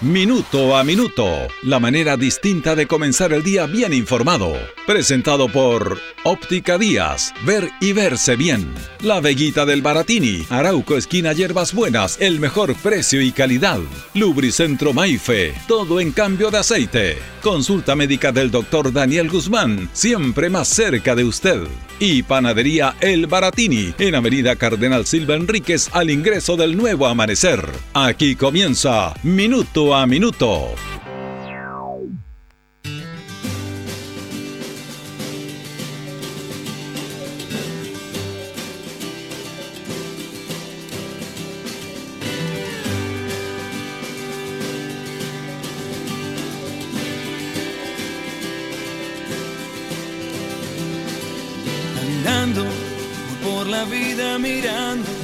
[0.00, 1.26] Minuto a Minuto,
[1.64, 4.52] la manera distinta de comenzar el día bien informado.
[4.86, 8.72] Presentado por Óptica Díaz, ver y verse bien.
[9.00, 13.80] La Veguita del Baratini, Arauco Esquina Hierbas Buenas, el mejor precio y calidad.
[14.14, 17.18] Lubricentro Maife, todo en cambio de aceite.
[17.42, 21.62] Consulta médica del doctor Daniel Guzmán, siempre más cerca de usted.
[21.98, 27.68] Y Panadería El Baratini, en Avenida Cardenal Silva Enríquez, al ingreso del nuevo amanecer.
[27.94, 30.74] Aquí comienza Minuto a minuto.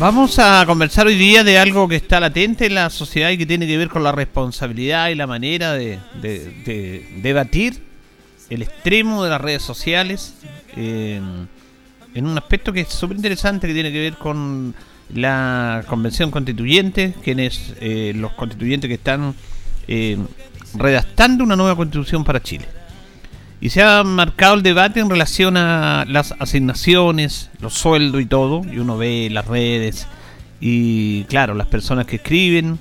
[0.05, 3.47] Vamos a conversar hoy día de algo que está latente en la sociedad y que
[3.47, 5.99] tiene que ver con la responsabilidad y la manera de,
[7.23, 7.83] debatir
[8.51, 10.35] el extremo de las redes sociales
[10.77, 11.49] en
[12.13, 14.75] un aspecto que es súper interesante que tiene que ver con
[15.09, 19.35] la convención constituyente, quienes eh, los constituyentes que están
[19.89, 20.19] eh,
[20.75, 22.67] redactando una nueva constitución para Chile.
[23.61, 28.63] Y se ha marcado el debate en relación a las asignaciones, los sueldos y todo.
[28.71, 30.07] Y uno ve las redes
[30.61, 32.79] y, claro, las personas que escriben.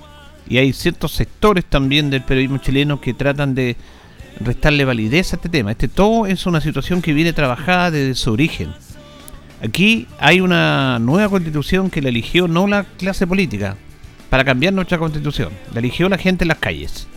[0.48, 3.78] Y hay ciertos sectores también del periodismo chileno que tratan de
[4.40, 5.72] restarle validez a este tema.
[5.72, 8.74] Este todo es una situación que viene trabajada desde su origen.
[9.64, 13.78] Aquí hay una nueva constitución que la eligió no la clase política
[14.30, 15.54] para cambiar nuestra constitución.
[15.74, 17.08] La eligió la gente en las calles.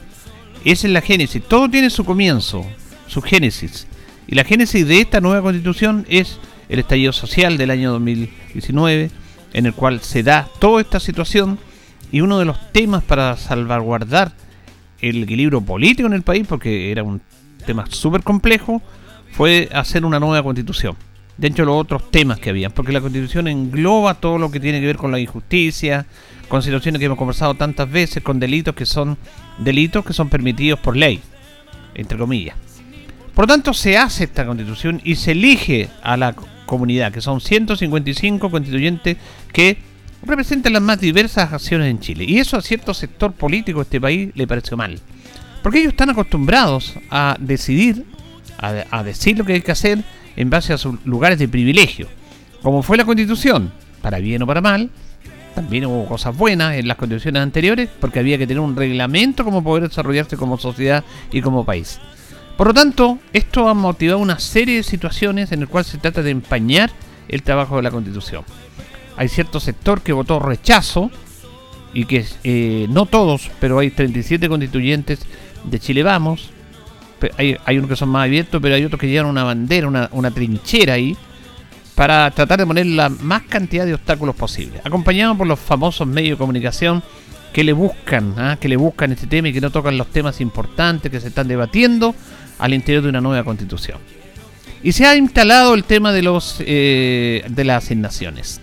[0.64, 1.42] Esa es la génesis.
[1.42, 2.64] Todo tiene su comienzo
[3.06, 3.86] su génesis.
[4.26, 9.10] Y la génesis de esta nueva constitución es el estallido social del año 2019,
[9.52, 11.58] en el cual se da toda esta situación
[12.10, 14.32] y uno de los temas para salvaguardar
[15.00, 17.20] el equilibrio político en el país, porque era un
[17.64, 18.82] tema súper complejo,
[19.32, 20.96] fue hacer una nueva constitución.
[21.36, 24.80] Dentro de los otros temas que había, porque la constitución engloba todo lo que tiene
[24.80, 26.06] que ver con la injusticia,
[26.48, 29.18] con situaciones que hemos conversado tantas veces, con delitos que son
[29.58, 31.20] delitos que son permitidos por ley,
[31.94, 32.56] entre comillas.
[33.36, 37.42] Por lo tanto, se hace esta constitución y se elige a la comunidad, que son
[37.42, 39.18] 155 constituyentes
[39.52, 39.76] que
[40.22, 42.24] representan las más diversas acciones en Chile.
[42.26, 44.98] Y eso a cierto sector político de este país le pareció mal.
[45.62, 48.06] Porque ellos están acostumbrados a decidir,
[48.56, 50.02] a, decir lo que hay que hacer
[50.34, 52.08] en base a sus lugares de privilegio.
[52.62, 53.70] Como fue la constitución,
[54.00, 54.88] para bien o para mal,
[55.54, 59.62] también hubo cosas buenas en las constituciones anteriores, porque había que tener un reglamento como
[59.62, 62.00] poder desarrollarse como sociedad y como país.
[62.56, 66.22] Por lo tanto, esto ha motivado una serie de situaciones en el cual se trata
[66.22, 66.90] de empañar
[67.28, 68.44] el trabajo de la Constitución.
[69.16, 71.10] Hay cierto sector que votó rechazo
[71.92, 75.20] y que eh, no todos, pero hay 37 constituyentes
[75.64, 76.50] de Chile Vamos.
[77.38, 80.30] Hay, hay unos que son más abiertos, pero hay otros que llevan una bandera, una,
[80.30, 81.16] trinchera ahí,
[81.94, 84.80] para tratar de poner la más cantidad de obstáculos posible.
[84.84, 87.02] Acompañados por los famosos medios de comunicación
[87.52, 88.58] que le buscan, ¿ah?
[88.60, 91.48] que le buscan este tema y que no tocan los temas importantes que se están
[91.48, 92.14] debatiendo
[92.58, 93.98] al interior de una nueva constitución.
[94.82, 98.60] Y se ha instalado el tema de, los, eh, de las asignaciones.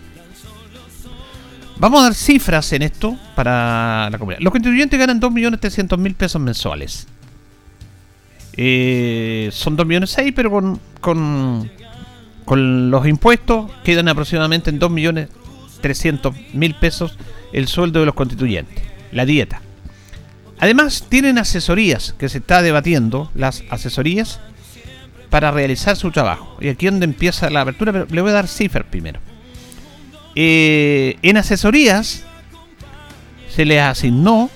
[1.78, 4.42] Vamos a dar cifras en esto para la comunidad.
[4.42, 7.08] Los constituyentes ganan 2.300.000 pesos mensuales.
[8.56, 11.70] Eh, son 2.600.000, pero con, con,
[12.46, 17.18] con los impuestos quedan aproximadamente en 2.300.000 pesos
[17.52, 19.62] el sueldo de los constituyentes, la dieta.
[20.64, 24.40] Además, tienen asesorías que se está debatiendo, las asesorías
[25.30, 26.56] para realizar su trabajo.
[26.62, 29.20] Y aquí es donde empieza la apertura, pero le voy a dar cifras primero.
[30.36, 32.24] Eh, en asesorías
[33.54, 34.50] se les asignó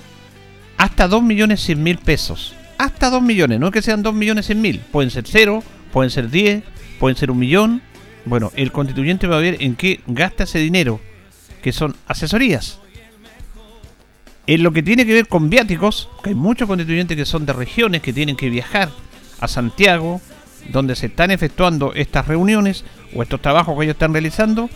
[0.78, 2.54] hasta 2.100.000 pesos.
[2.78, 4.80] Hasta 2 millones, no que sean 2.100.000.
[4.90, 6.64] Pueden ser 0, pueden ser 10,
[6.98, 7.82] pueden ser un millón.
[8.24, 11.02] Bueno, el constituyente va a ver en qué gasta ese dinero,
[11.60, 12.80] que son asesorías.
[14.48, 17.52] En lo que tiene que ver con viáticos, que hay muchos constituyentes que son de
[17.52, 18.88] regiones que tienen que viajar
[19.40, 20.22] a Santiago,
[20.70, 22.82] donde se están efectuando estas reuniones
[23.14, 24.70] o estos trabajos que ellos están realizando,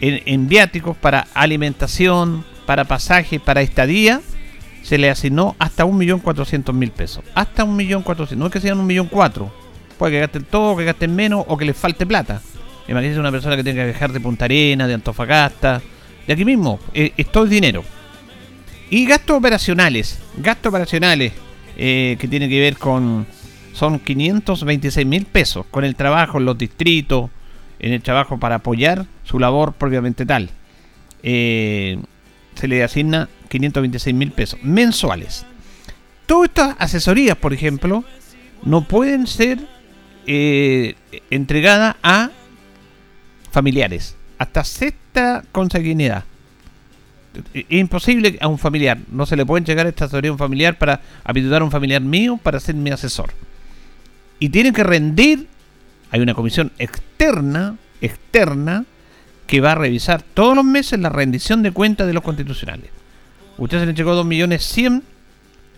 [0.00, 4.20] en, viáticos para alimentación, para pasaje, para estadía,
[4.84, 7.24] se le asignó hasta 1.400.000 pesos.
[7.34, 9.50] Hasta 1.400.000, no es que sean 1.400.000.
[9.98, 12.40] Puede que gasten todo, que gasten menos o que les falte plata.
[12.86, 15.82] Imagínense una persona que tenga que viajar de Punta Arena, de Antofagasta,
[16.24, 16.78] de aquí mismo.
[16.94, 17.82] Eh, esto es dinero.
[18.90, 21.32] Y gastos operacionales, gastos operacionales
[21.76, 23.26] eh, que tienen que ver con,
[23.74, 27.30] son 526 mil pesos, con el trabajo en los distritos,
[27.78, 30.50] en el trabajo para apoyar su labor propiamente tal.
[31.22, 31.98] eh,
[32.54, 35.46] se le asigna 526 mil pesos mensuales.
[36.26, 38.02] Todas estas asesorías, por ejemplo,
[38.64, 39.58] no pueden ser
[40.26, 40.96] eh,
[41.30, 42.30] entregadas a
[43.52, 44.16] familiares.
[44.38, 46.24] Hasta sexta consanguinidad.
[47.54, 48.98] Es imposible a un familiar.
[49.10, 52.02] No se le puede entregar esta asesoría a un familiar para habilitar a un familiar
[52.02, 53.32] mío para ser mi asesor.
[54.38, 55.46] Y tienen que rendir.
[56.10, 58.84] Hay una comisión externa, externa,
[59.46, 62.90] que va a revisar todos los meses la rendición de cuentas de los constitucionales.
[63.56, 65.02] Usted se le entregó 2 millones 100,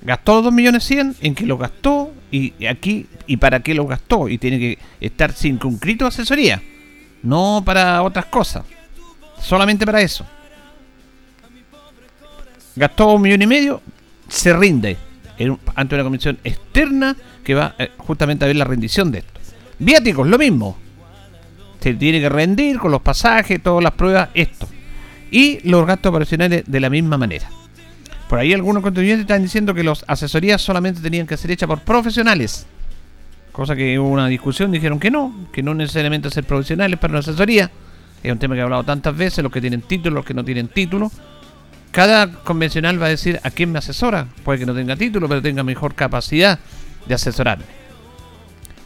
[0.02, 4.28] gastó 2 millones 100, en que lo gastó y aquí y para qué lo gastó
[4.28, 6.62] y tiene que estar circunscrito a asesoría,
[7.22, 8.64] no para otras cosas,
[9.40, 10.26] solamente para eso.
[12.76, 13.82] Gastó un millón y medio,
[14.28, 14.96] se rinde
[15.74, 19.40] ante una comisión externa que va eh, justamente a ver la rendición de esto.
[19.78, 20.76] Viáticos, lo mismo
[21.80, 24.68] se tiene que rendir con los pasajes, todas las pruebas, esto.
[25.30, 27.48] Y los gastos operacionales de la misma manera.
[28.28, 31.80] Por ahí algunos contribuyentes están diciendo que las asesorías solamente tenían que ser hechas por
[31.80, 32.66] profesionales.
[33.50, 37.20] Cosa que hubo una discusión, dijeron que no, que no necesariamente ser profesionales para una
[37.20, 37.70] asesoría.
[38.22, 40.44] Es un tema que he hablado tantas veces, los que tienen título, los que no
[40.44, 41.10] tienen título.
[41.90, 44.26] Cada convencional va a decir a quién me asesora.
[44.44, 46.58] Puede que no tenga título, pero tenga mejor capacidad
[47.06, 47.64] de asesorarme.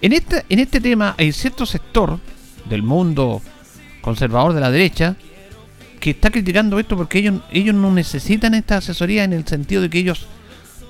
[0.00, 2.18] En este, en este tema hay cierto sector
[2.68, 3.42] del mundo
[4.00, 5.16] conservador de la derecha
[6.00, 9.90] que está criticando esto porque ellos, ellos no necesitan esta asesoría en el sentido de
[9.90, 10.26] que ellos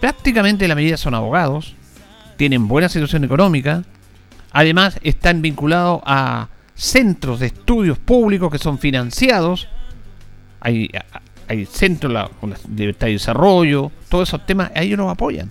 [0.00, 1.74] prácticamente la medida son abogados,
[2.36, 3.84] tienen buena situación económica,
[4.50, 9.68] además están vinculados a centros de estudios públicos que son financiados,
[10.60, 10.90] hay,
[11.48, 12.30] hay centros
[12.68, 15.50] de desarrollo, todos esos temas, a ellos los apoyan.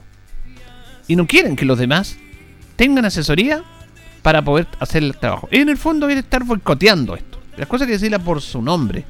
[1.07, 2.18] Y no quieren que los demás
[2.75, 3.63] tengan asesoría
[4.22, 5.48] para poder hacer el trabajo.
[5.51, 7.40] En el fondo viene estar boicoteando esto.
[7.57, 9.06] Las cosas hay que decirlas por su nombre.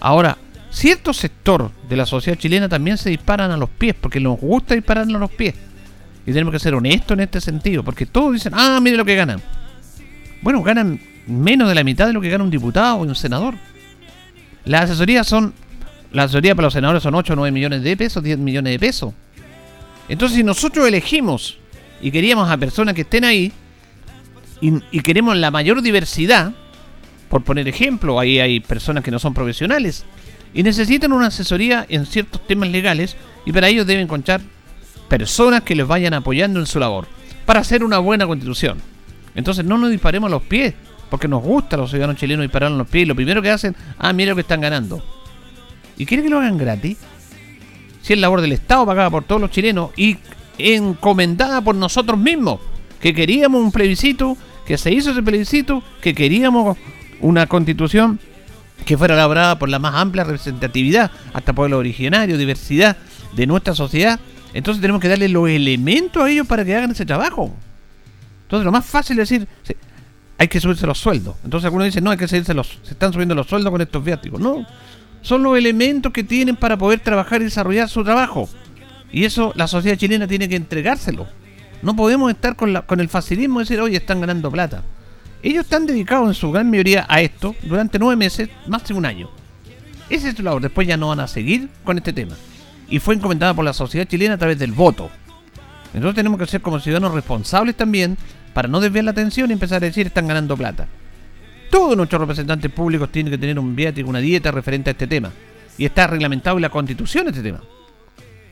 [0.00, 0.38] Ahora,
[0.70, 4.74] cierto sector de la sociedad chilena también se disparan a los pies, porque nos gusta
[4.74, 5.54] disparar a los pies.
[6.24, 9.16] Y tenemos que ser honestos en este sentido, porque todos dicen, ah, mire lo que
[9.16, 9.42] ganan.
[10.40, 13.54] Bueno, ganan menos de la mitad de lo que gana un diputado o un senador.
[14.64, 15.52] Las asesorías son,
[16.12, 18.78] la asesoría para los senadores son 8 o 9 millones de pesos, 10 millones de
[18.78, 19.14] pesos.
[20.08, 21.58] Entonces, si nosotros elegimos
[22.00, 23.52] y queríamos a personas que estén ahí,
[24.60, 26.52] y, queremos la mayor diversidad,
[27.28, 30.04] por poner ejemplo, ahí hay personas que no son profesionales
[30.54, 34.40] y necesitan una asesoría en ciertos temas legales y para ello deben encontrar
[35.08, 37.08] personas que les vayan apoyando en su labor
[37.44, 38.78] para hacer una buena constitución.
[39.34, 40.74] Entonces no nos disparemos los pies,
[41.10, 43.50] porque nos gusta a los ciudadanos chilenos disparar a los pies y lo primero que
[43.50, 45.02] hacen, ah, mira lo que están ganando.
[45.96, 46.98] ¿Y quieren que lo hagan gratis?
[48.02, 50.18] Si es labor del Estado pagada por todos los chilenos y
[50.58, 52.60] encomendada por nosotros mismos,
[53.00, 54.36] que queríamos un plebiscito
[54.66, 56.76] que se hizo ese plebiscito, que queríamos
[57.20, 58.18] una constitución
[58.84, 62.96] que fuera elaborada por la más amplia representatividad, hasta pueblo originario, diversidad
[63.34, 64.18] de nuestra sociedad.
[64.54, 67.54] Entonces tenemos que darle los elementos a ellos para que hagan ese trabajo.
[68.42, 69.48] Entonces lo más fácil es decir,
[70.38, 71.36] hay que subirse los sueldos.
[71.44, 74.04] Entonces algunos dicen, no, hay que subirse los, se están subiendo los sueldos con estos
[74.04, 74.40] viáticos.
[74.40, 74.66] No,
[75.22, 78.48] son los elementos que tienen para poder trabajar y desarrollar su trabajo.
[79.10, 81.26] Y eso la sociedad chilena tiene que entregárselo.
[81.82, 84.82] No podemos estar con, la, con el facilismo de decir, oye, están ganando plata.
[85.42, 89.04] Ellos están dedicados en su gran mayoría a esto durante nueve meses, más de un
[89.04, 89.28] año.
[90.08, 90.62] Ese es su labor.
[90.62, 92.34] Después ya no van a seguir con este tema.
[92.88, 95.10] Y fue encomendada por la sociedad chilena a través del voto.
[95.94, 98.16] Entonces tenemos que ser como ciudadanos responsables también
[98.54, 100.86] para no desviar la atención y empezar a decir están ganando plata.
[101.72, 105.32] Todos nuestros representantes públicos tienen que tener un viático, una dieta referente a este tema.
[105.78, 107.62] Y está reglamentado en la constitución este tema.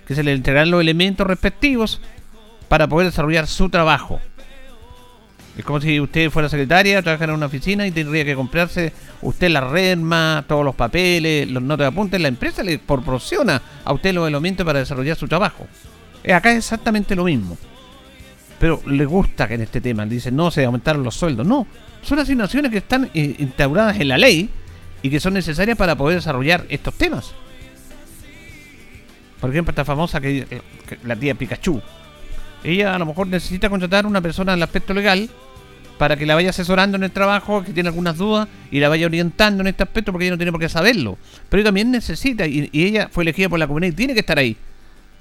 [0.07, 2.01] Que se le entregarán los elementos respectivos
[2.67, 4.21] para poder desarrollar su trabajo.
[5.55, 9.51] Es como si usted fuera secretaria, trabajara en una oficina y tendría que comprarse usted
[9.51, 12.21] la redma, todos los papeles, los notas de apuntes.
[12.23, 15.67] La empresa le proporciona a usted los elementos para desarrollar su trabajo.
[16.25, 17.59] Eh, acá es exactamente lo mismo.
[18.61, 21.45] Pero le gusta que en este tema dice no se aumentaron los sueldos.
[21.45, 21.67] No,
[22.03, 24.49] son asignaciones que están eh, instauradas en la ley
[25.03, 27.33] y que son necesarias para poder desarrollar estos temas.
[29.41, 31.83] Por ejemplo, esta famosa que, eh, que la tía Pikachu
[32.63, 35.29] ella a lo mejor necesita contratar una persona el aspecto legal
[35.99, 39.07] para que la vaya asesorando en el trabajo, que tiene algunas dudas y la vaya
[39.07, 41.19] orientando en este aspecto porque ella no tiene por qué saberlo.
[41.49, 44.39] Pero ella también necesita, y, ella fue elegida por la comunidad y tiene que estar
[44.39, 44.57] ahí.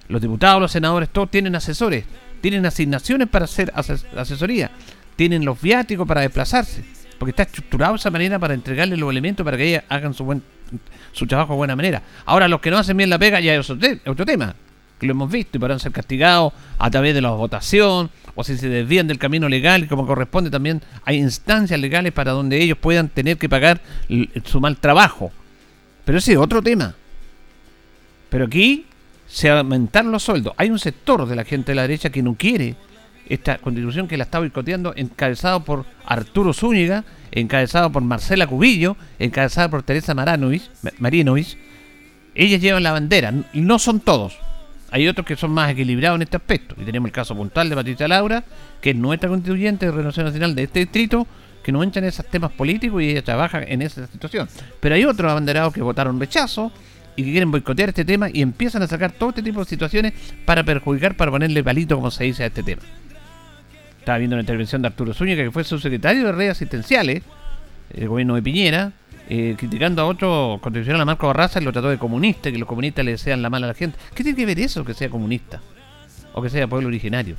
[0.07, 2.05] Los diputados, los senadores, todos tienen asesores,
[2.41, 4.71] tienen asignaciones para hacer asesoría,
[5.15, 6.83] tienen los viáticos para desplazarse,
[7.17, 10.23] porque está estructurado de esa manera para entregarle los elementos para que ellas hagan su
[10.23, 10.41] buen
[11.11, 12.03] su trabajo de buena manera.
[12.25, 14.55] Ahora, los que no hacen bien la pega ya es otro tema
[14.99, 18.57] que lo hemos visto y podrán ser castigados a través de la votación o si
[18.57, 23.09] se desvían del camino legal, como corresponde también hay instancias legales para donde ellos puedan
[23.09, 23.81] tener que pagar
[24.45, 25.31] su mal trabajo.
[26.05, 26.95] Pero ese es otro tema.
[28.29, 28.85] Pero aquí
[29.29, 30.53] se aumentaron los sueldos.
[30.57, 32.75] Hay un sector de la gente de la derecha que no quiere
[33.27, 39.69] esta constitución que la está boicoteando, encabezado por Arturo Zúñiga, encabezado por Marcela Cubillo, encabezado
[39.69, 41.57] por Teresa Marinovich.
[42.33, 44.39] Ellas llevan la bandera, no son todos.
[44.91, 46.73] Hay otros que son más equilibrados en este aspecto.
[46.81, 48.43] Y tenemos el caso puntual de Patricia Laura,
[48.81, 51.27] que es nuestra constituyente de Renovación Nacional de este distrito,
[51.61, 54.49] que no entra en esos temas políticos y ella trabaja en esa situación.
[54.79, 56.71] Pero hay otros abanderados que votaron rechazo
[57.19, 60.13] y que quieren boicotear este tema y empiezan a sacar todo este tipo de situaciones
[60.45, 62.81] para perjudicar, para ponerle palito, como se dice, a este tema.
[63.99, 67.23] Estaba viendo una intervención de Arturo Zúñiga, que fue subsecretario de redes asistenciales,
[67.93, 68.93] el gobierno de Piñera,
[69.27, 72.69] eh, criticando a otro constitucional, a Marco Barraza, y lo trató de comunista, que los
[72.69, 73.97] comunistas le desean la mala a la gente.
[74.15, 75.59] ¿Qué tiene que ver eso, que sea comunista?
[76.31, 77.35] O que sea pueblo originario.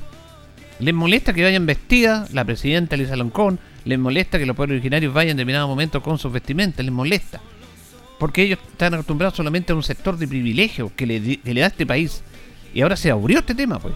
[0.77, 5.11] Les molesta que vayan vestidas la presidenta Elisa Loncón, les molesta que los pueblos originarios
[5.11, 7.41] vayan en determinado momento con sus vestimentas, les molesta.
[8.21, 11.65] Porque ellos están acostumbrados solamente a un sector de privilegio que le, que le da
[11.65, 12.21] este país.
[12.71, 13.95] Y ahora se abrió este tema, pues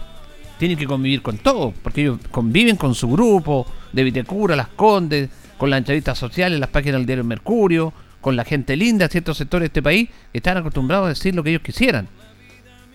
[0.58, 5.30] tienen que convivir con todo, porque ellos conviven con su grupo de Vitecura, Las Condes,
[5.56, 9.62] con las entrevistas sociales, las páginas del diario Mercurio, con la gente linda ciertos sectores
[9.62, 12.08] de este país que están acostumbrados a decir lo que ellos quisieran.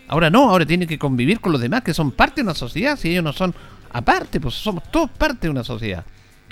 [0.09, 2.99] Ahora no, ahora tienen que convivir con los demás que son parte de una sociedad,
[2.99, 3.55] si ellos no son
[3.89, 6.03] aparte, pues somos todos parte de una sociedad.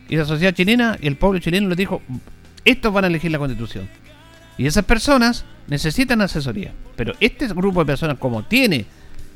[0.07, 2.01] Y la sociedad chilena y el pueblo chileno les dijo,
[2.63, 3.89] estos van a elegir la constitución.
[4.59, 6.73] Y esas personas necesitan asesoría.
[6.95, 8.85] Pero este grupo de personas, como tiene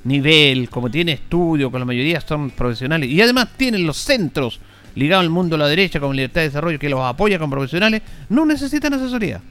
[0.03, 4.59] nivel, como tiene estudio, con la mayoría son profesionales y además tienen los centros
[4.95, 8.01] ligados al mundo de la derecha como Libertad de Desarrollo que los apoya con profesionales,
[8.27, 9.41] no necesitan asesoría.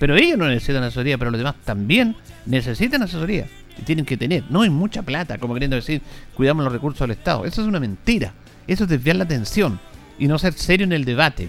[0.00, 3.46] Pero ellos no necesitan asesoría, pero los demás también necesitan asesoría.
[3.78, 4.42] Y tienen que tener.
[4.50, 6.02] No hay mucha plata, como queriendo decir,
[6.34, 7.44] cuidamos los recursos del Estado.
[7.44, 8.34] Eso es una mentira.
[8.66, 9.78] Eso es desviar la atención
[10.18, 11.48] y no ser serio en el debate.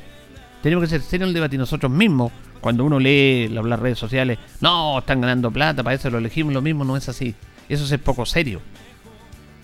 [0.61, 2.31] Tenemos que ser serios en el debate y nosotros mismos,
[2.65, 6.63] cuando uno lee las redes sociales, no, están ganando plata, para eso lo elegimos, lo
[6.63, 7.35] mismo no es así.
[7.69, 8.59] Eso es poco serio.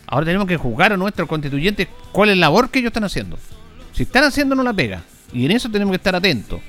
[0.06, 3.40] Ahora tenemos que juzgar a nuestros constituyentes cuál es la labor que ellos están haciendo.
[3.92, 5.02] Si están haciendo, no la pega.
[5.34, 6.62] Y en eso tenemos que estar atentos.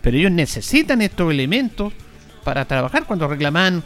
[0.00, 1.92] Pero ellos necesitan estos elementos
[2.44, 3.82] para trabajar cuando reclaman.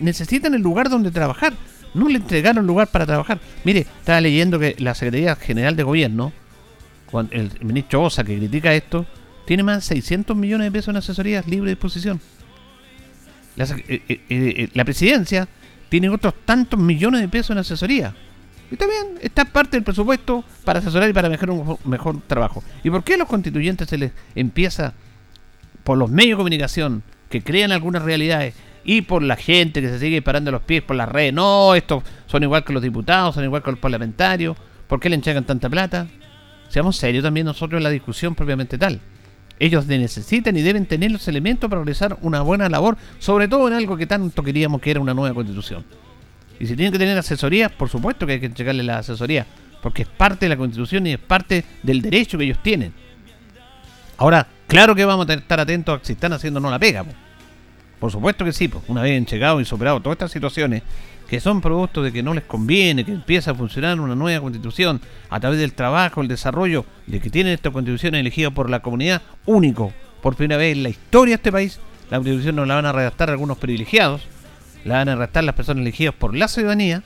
[0.00, 1.52] necesitan el lugar donde trabajar.
[1.94, 3.38] No le entregaron lugar para trabajar.
[3.62, 6.32] Mire, estaba leyendo que la Secretaría General de Gobierno,
[7.30, 9.06] el ministro Osa que critica esto,
[9.50, 12.20] tiene más de 600 millones de pesos en asesorías libre disposición.
[13.56, 15.48] La, eh, eh, eh, la presidencia
[15.88, 18.14] tienen otros tantos millones de pesos en asesoría.
[18.70, 22.62] Y también está parte del presupuesto para asesorar y para mejorar un mejor trabajo.
[22.84, 24.94] ¿Y por qué a los constituyentes se les empieza,
[25.82, 28.54] por los medios de comunicación, que crean algunas realidades,
[28.84, 32.04] y por la gente que se sigue parando los pies por las redes, no, estos
[32.26, 35.68] son igual que los diputados, son igual que los parlamentarios, ¿por qué le enchegan tanta
[35.68, 36.06] plata?
[36.68, 39.00] Seamos serios también nosotros en la discusión propiamente tal.
[39.60, 43.74] Ellos necesitan y deben tener los elementos para realizar una buena labor, sobre todo en
[43.74, 45.84] algo que tanto queríamos que era una nueva constitución.
[46.58, 49.46] Y si tienen que tener asesoría, por supuesto que hay que entregarle la asesoría,
[49.82, 52.94] porque es parte de la constitución y es parte del derecho que ellos tienen.
[54.16, 57.04] Ahora, claro que vamos a estar atentos a si están no la pega.
[57.98, 60.82] Por supuesto que sí, una vez llegado y superado todas estas situaciones,
[61.30, 65.00] que son producto de que no les conviene, que empieza a funcionar una nueva constitución
[65.28, 69.22] a través del trabajo, el desarrollo de que tienen esta constitución elegida por la comunidad
[69.46, 71.78] único, por primera vez en la historia de este país,
[72.10, 74.22] la constitución no la van a redactar algunos privilegiados,
[74.84, 77.04] la van a redactar las personas elegidas por la ciudadanía,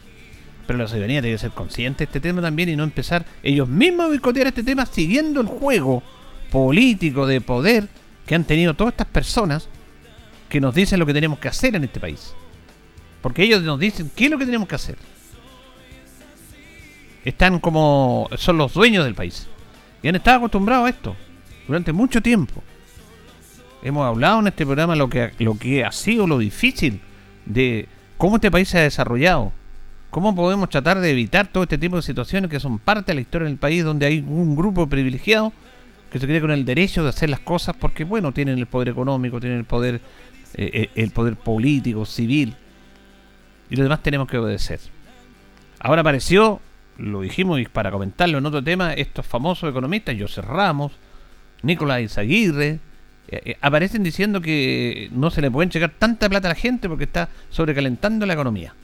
[0.66, 3.68] pero la ciudadanía tiene que ser consciente de este tema también y no empezar ellos
[3.68, 6.02] mismos a boicotear este tema siguiendo el juego
[6.50, 7.88] político de poder
[8.24, 9.68] que han tenido todas estas personas
[10.48, 12.34] que nos dicen lo que tenemos que hacer en este país.
[13.24, 14.98] Porque ellos nos dicen qué es lo que tenemos que hacer.
[17.24, 18.28] Están como.
[18.36, 19.48] son los dueños del país.
[20.02, 21.16] Y han estado acostumbrados a esto
[21.66, 22.62] durante mucho tiempo.
[23.82, 27.00] Hemos hablado en este programa lo que, lo que ha sido lo difícil
[27.46, 27.88] de
[28.18, 29.54] cómo este país se ha desarrollado.
[30.10, 33.20] ¿Cómo podemos tratar de evitar todo este tipo de situaciones que son parte de la
[33.22, 35.50] historia del país donde hay un grupo privilegiado
[36.12, 38.90] que se cree con el derecho de hacer las cosas porque, bueno, tienen el poder
[38.90, 40.02] económico, tienen el poder,
[40.56, 42.54] eh, eh, el poder político, civil,
[43.70, 44.80] y los demás tenemos que obedecer.
[45.80, 46.60] Ahora apareció,
[46.98, 50.92] lo dijimos y para comentarlo en otro tema, estos famosos economistas, José Ramos,
[51.62, 52.78] Nicolás Izaguirre,
[53.28, 56.88] eh, eh, aparecen diciendo que no se le pueden llegar tanta plata a la gente
[56.88, 58.74] porque está sobrecalentando la economía.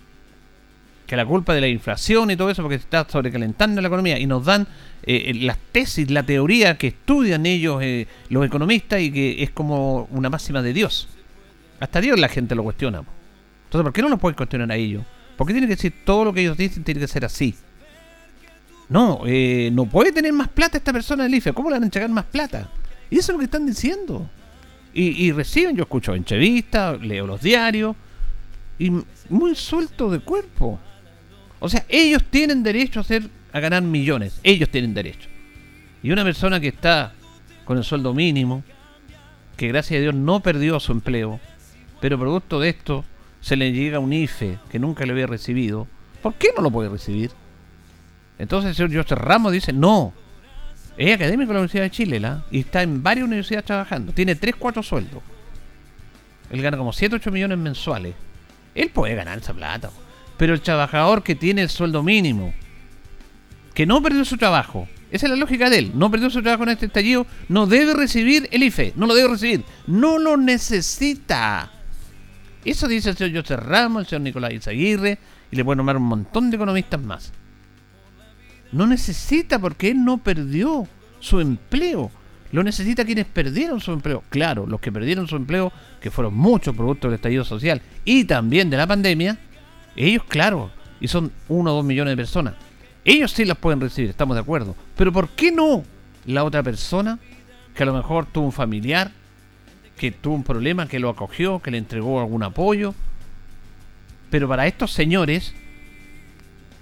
[1.07, 4.19] Que la culpa de la inflación y todo eso porque está sobrecalentando la economía.
[4.19, 4.67] Y nos dan
[5.03, 7.83] eh, las tesis, la teoría que estudian ellos,
[8.29, 11.09] los economistas, y que es como una máxima de Dios.
[11.81, 13.03] Hasta Dios la gente lo cuestiona.
[13.71, 15.05] Entonces, ¿por qué no lo pueden cuestionar a ellos?
[15.37, 17.55] ¿Por qué tiene que decir todo lo que ellos dicen tiene que ser así?
[18.89, 21.53] No, eh, no puede tener más plata esta persona del IFE.
[21.53, 22.69] ¿Cómo le van a entregar más plata?
[23.11, 24.29] Y eso es lo que están diciendo.
[24.93, 27.95] Y, reciben, yo escucho entrevistas, leo los diarios,
[28.77, 28.91] y
[29.29, 30.81] muy suelto de cuerpo.
[31.61, 35.29] O sea, ellos tienen derecho a, hacer, a ganar millones, ellos tienen derecho.
[36.03, 37.12] Y una persona que está
[37.65, 38.65] con el sueldo mínimo,
[39.57, 41.39] que gracias a Dios no perdió su empleo,
[42.00, 43.05] pero producto de esto
[43.40, 45.87] se le llega un IFE que nunca le había recibido,
[46.23, 47.30] ¿por qué no lo puede recibir?
[48.38, 50.12] Entonces el señor José Ramos dice, no,
[50.97, 52.44] es académico de la Universidad de Chile, ¿la?
[52.50, 54.12] Y está en varias universidades trabajando.
[54.12, 55.23] Tiene 3, 4 sueldos.
[56.50, 58.14] Él gana como 7, 8 millones mensuales.
[58.75, 59.90] Él puede ganar esa plata.
[60.37, 62.52] Pero el trabajador que tiene el sueldo mínimo,
[63.75, 66.62] que no perdió su trabajo, esa es la lógica de él, no perdió su trabajo
[66.64, 71.70] en este estallido, no debe recibir el IFE, no lo debe recibir, no lo necesita.
[72.64, 75.19] Eso dice el señor José Ramos, el señor Nicolás Izaguirre,
[75.50, 77.33] y le puede nombrar un montón de economistas más.
[78.73, 80.87] No necesita porque él no perdió
[81.19, 82.11] su empleo.
[82.52, 84.25] Lo necesita quienes perdieron su empleo.
[84.29, 88.71] Claro, los que perdieron su empleo, que fueron muchos productos del estallido social y también
[88.71, 89.38] de la pandemia,
[89.97, 92.55] ellos, claro, y son uno o dos millones de personas.
[93.05, 94.76] Ellos sí las pueden recibir, estamos de acuerdo.
[94.97, 95.85] Pero ¿por qué no
[96.26, 97.19] la otra persona
[97.75, 99.12] que a lo mejor tuvo un familiar,
[100.00, 102.95] que tuvo un problema, que lo acogió, que le entregó algún apoyo?
[104.30, 105.52] Pero para estos señores,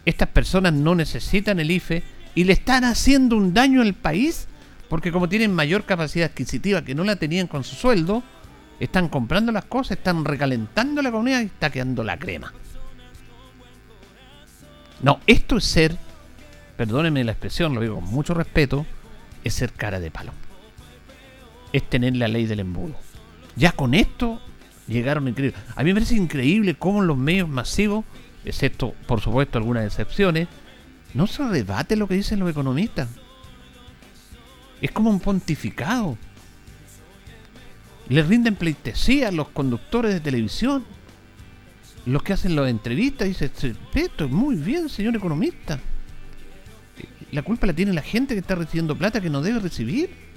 [0.04, 2.04] estas personas no necesitan el IFE
[2.36, 4.46] y le están haciendo un daño al país
[4.88, 8.22] porque como tienen mayor capacidad adquisitiva que no la tenían con su sueldo,
[8.78, 12.52] están comprando las cosas, están recalentando la comunidad y está quedando la crema.
[15.02, 15.96] No, esto es ser,
[16.76, 18.86] perdónenme la expresión, lo digo con mucho respeto,
[19.42, 20.30] es ser cara de palo.
[21.72, 23.07] Es tener la ley del embudo.
[23.58, 24.40] Ya con esto
[24.86, 25.60] llegaron increíbles.
[25.76, 28.04] A mí me parece increíble cómo los medios masivos
[28.44, 30.48] excepto por supuesto algunas excepciones,
[31.14, 33.08] no se rebate lo que dicen los economistas.
[34.80, 36.16] Es como un pontificado.
[38.08, 40.84] Le rinden pleitesía a los conductores de televisión,
[42.06, 45.78] los que hacen las entrevistas, dicen, esto muy bien, señor economista.
[47.32, 50.27] La culpa la tiene la gente que está recibiendo plata que no debe recibir.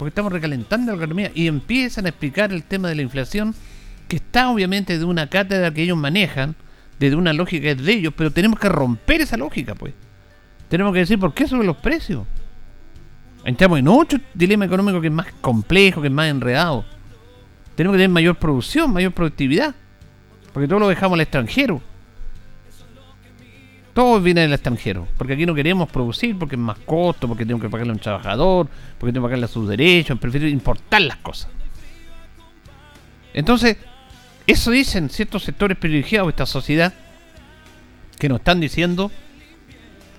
[0.00, 3.54] Porque estamos recalentando la economía y empiezan a explicar el tema de la inflación,
[4.08, 6.56] que está obviamente de una cátedra que ellos manejan,
[6.98, 9.92] desde una lógica de ellos, pero tenemos que romper esa lógica, pues.
[10.70, 12.26] Tenemos que decir por qué suben los precios.
[13.44, 16.86] Entramos en otro dilema económico que es más complejo, que es más enredado.
[17.74, 19.74] Tenemos que tener mayor producción, mayor productividad.
[20.54, 21.82] Porque todo lo dejamos al extranjero.
[23.92, 25.08] Todo viene del extranjero.
[25.16, 28.00] Porque aquí no queremos producir, porque es más costo, porque tenemos que pagarle a un
[28.00, 31.50] trabajador, porque tenemos que pagarle a sus derechos, prefiero importar las cosas.
[33.32, 33.76] Entonces,
[34.46, 36.94] eso dicen ciertos sectores privilegiados de esta sociedad
[38.18, 39.10] que nos están diciendo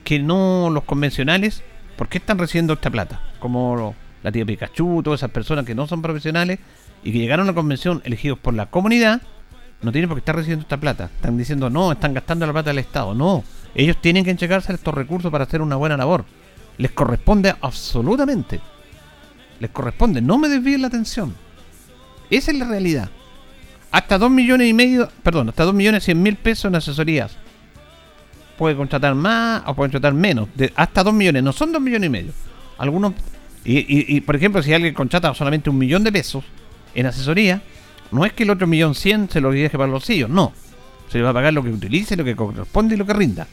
[0.04, 1.64] que no los convencionales,
[1.98, 3.22] ¿por qué están recibiendo esta plata?
[3.40, 6.60] Como la tía Pikachu, todas esas personas que no son profesionales
[7.04, 9.22] y que llegaron a la convención elegidos por la comunidad,
[9.82, 11.06] no tienen por qué estar recibiendo esta plata.
[11.06, 13.14] Están diciendo, no, están gastando la plata del Estado.
[13.14, 13.44] No,
[13.76, 16.26] ellos tienen que enchegarse estos recursos para hacer una buena labor.
[16.78, 18.60] Les corresponde absolutamente.
[19.60, 21.36] Les corresponde, no me desvíen la atención.
[22.30, 23.10] Esa es la realidad
[23.92, 27.38] hasta 2 millones y medio, perdón, hasta 2 millones 100 mil pesos en asesorías.
[28.58, 30.48] Puede contratar más o puede contratar menos.
[30.76, 32.32] Hasta 2 millones, no son 2 millones y medio.
[32.78, 33.14] Algunos,
[33.64, 36.44] y, por ejemplo, si alguien contrata solamente un millón de pesos
[36.96, 37.62] en asesoría,
[38.12, 40.54] no es que el otro millón 100 se lo deje para los bolsillos, no.
[41.10, 43.48] Se le va a pagar lo que utilice, lo que corresponde y lo que rinda.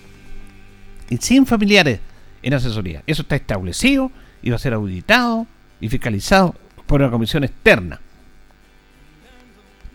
[1.10, 2.00] Y sin familiares
[2.42, 3.02] en asesoría.
[3.06, 4.10] Eso está establecido
[4.42, 5.46] y va a ser auditado
[5.80, 6.54] y fiscalizado
[6.86, 8.00] por una comisión externa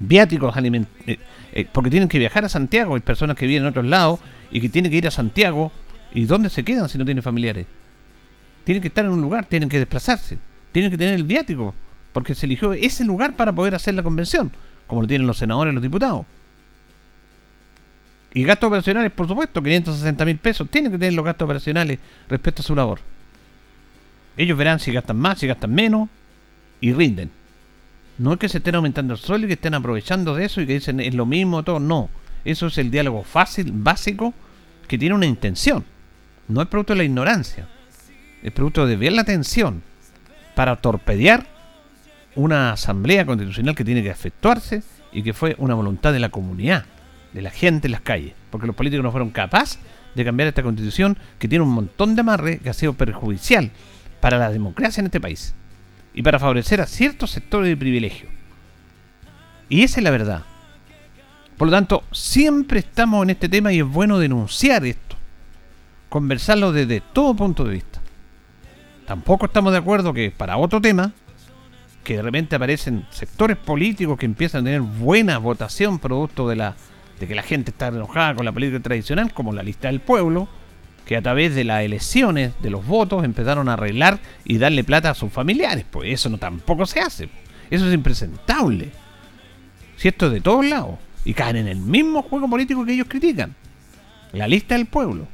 [0.07, 1.19] viáticos, eh,
[1.53, 4.19] eh, porque tienen que viajar a Santiago, hay personas que viven en otros lados
[4.51, 5.71] y que tienen que ir a Santiago,
[6.13, 7.65] ¿y dónde se quedan si no tienen familiares?
[8.63, 10.37] Tienen que estar en un lugar, tienen que desplazarse,
[10.71, 11.73] tienen que tener el viático,
[12.11, 14.51] porque se eligió ese lugar para poder hacer la convención,
[14.87, 16.25] como lo tienen los senadores y los diputados.
[18.33, 22.61] Y gastos operacionales, por supuesto, 560 mil pesos, tienen que tener los gastos operacionales respecto
[22.61, 22.99] a su labor.
[24.35, 26.09] Ellos verán si gastan más, si gastan menos,
[26.81, 27.29] y rinden.
[28.17, 30.67] No es que se estén aumentando el sueldo y que estén aprovechando de eso y
[30.67, 31.79] que dicen es lo mismo todo.
[31.79, 32.09] No.
[32.43, 34.33] Eso es el diálogo fácil, básico,
[34.87, 35.85] que tiene una intención.
[36.47, 37.67] No es producto de la ignorancia.
[38.41, 39.81] Es producto de ver la atención
[40.55, 41.47] para torpedear
[42.35, 46.85] una asamblea constitucional que tiene que efectuarse y que fue una voluntad de la comunidad,
[47.33, 48.33] de la gente en las calles.
[48.49, 49.79] Porque los políticos no fueron capaces
[50.15, 53.71] de cambiar esta constitución que tiene un montón de amarre que ha sido perjudicial
[54.21, 55.53] para la democracia en este país
[56.13, 58.29] y para favorecer a ciertos sectores de privilegio.
[59.69, 60.43] Y esa es la verdad.
[61.57, 65.15] Por lo tanto, siempre estamos en este tema y es bueno denunciar esto,
[66.09, 68.01] conversarlo desde todo punto de vista.
[69.05, 71.11] Tampoco estamos de acuerdo que para otro tema
[72.03, 76.75] que de repente aparecen sectores políticos que empiezan a tener buena votación producto de la
[77.23, 80.49] de que la gente está enojada con la política tradicional, como la lista del pueblo,
[81.05, 85.11] que a través de las elecciones, de los votos, empezaron a arreglar y darle plata
[85.11, 85.85] a sus familiares.
[85.89, 87.29] Pues eso no tampoco se hace.
[87.69, 88.91] Eso es impresentable.
[89.95, 90.95] Si esto es de todos lados.
[91.23, 93.55] Y caen en el mismo juego político que ellos critican.
[94.33, 95.25] La lista del pueblo.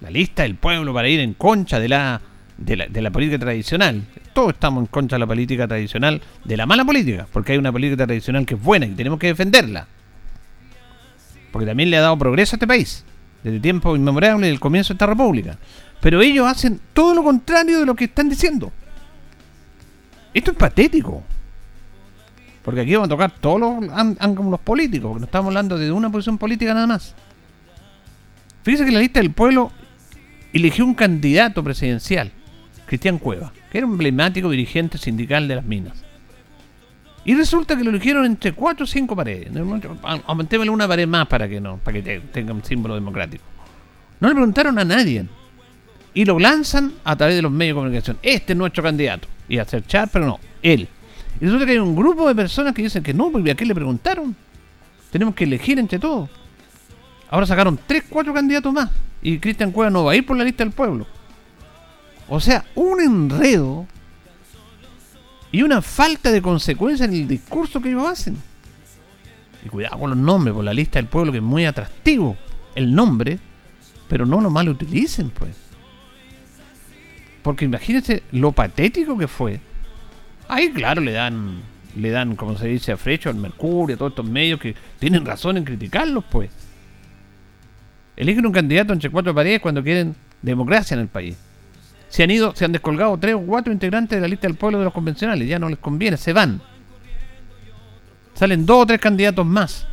[0.00, 2.20] La lista del pueblo para ir en concha de la,
[2.60, 4.04] de la, de la política tradicional.
[4.32, 7.72] Todos estamos en contra de la política tradicional, de la mala política, porque hay una
[7.72, 9.88] política tradicional que es buena y tenemos que defenderla.
[11.50, 13.04] Porque también le ha dado progreso a este país
[13.42, 15.58] desde tiempo inmemorable del comienzo de esta república.
[16.00, 18.72] Pero ellos hacen todo lo contrario de lo que están diciendo.
[20.32, 21.22] Esto es patético.
[22.62, 26.10] Porque aquí vamos a tocar todos los ángulos políticos, porque no estamos hablando de una
[26.10, 27.14] posición política nada más.
[28.62, 29.72] Fíjese que la lista del pueblo
[30.52, 32.32] eligió un candidato presidencial,
[32.90, 36.02] Cristian Cueva, que era un emblemático dirigente sindical de las minas.
[37.24, 39.52] Y resulta que lo eligieron entre cuatro o cinco paredes.
[40.26, 43.44] Aumentémosle una pared más para que no, para que tenga un símbolo democrático.
[44.18, 45.24] No le preguntaron a nadie.
[46.14, 48.18] Y lo lanzan a través de los medios de comunicación.
[48.22, 49.28] Este es nuestro candidato.
[49.48, 50.88] Y a chat, pero no, él.
[51.40, 53.66] Y resulta que hay un grupo de personas que dicen que no, porque a qué
[53.66, 54.34] le preguntaron.
[55.12, 56.28] Tenemos que elegir entre todos.
[57.30, 58.90] Ahora sacaron tres, cuatro candidatos más.
[59.22, 61.06] Y Cristian Cueva no va a ir por la lista del pueblo.
[62.30, 63.86] O sea, un enredo
[65.50, 68.36] y una falta de consecuencia en el discurso que ellos hacen.
[69.66, 72.36] Y cuidado con los nombres, por la lista del pueblo que es muy atractivo
[72.76, 73.40] el nombre,
[74.08, 75.56] pero no lo mal utilicen, pues.
[77.42, 79.60] Porque imagínense lo patético que fue.
[80.46, 81.60] Ahí, claro, le dan,
[81.96, 85.26] le dan, como se dice, a Frecho, al Mercurio, a todos estos medios que tienen
[85.26, 86.48] razón en criticarlos, pues.
[88.16, 91.36] Eligen un candidato entre cuatro paredes cuando quieren democracia en el país
[92.10, 94.78] se han ido, se han descolgado tres o cuatro integrantes de la lista del pueblo
[94.78, 96.60] de los convencionales, ya no les conviene, se van.
[98.34, 99.86] Salen dos o tres candidatos más.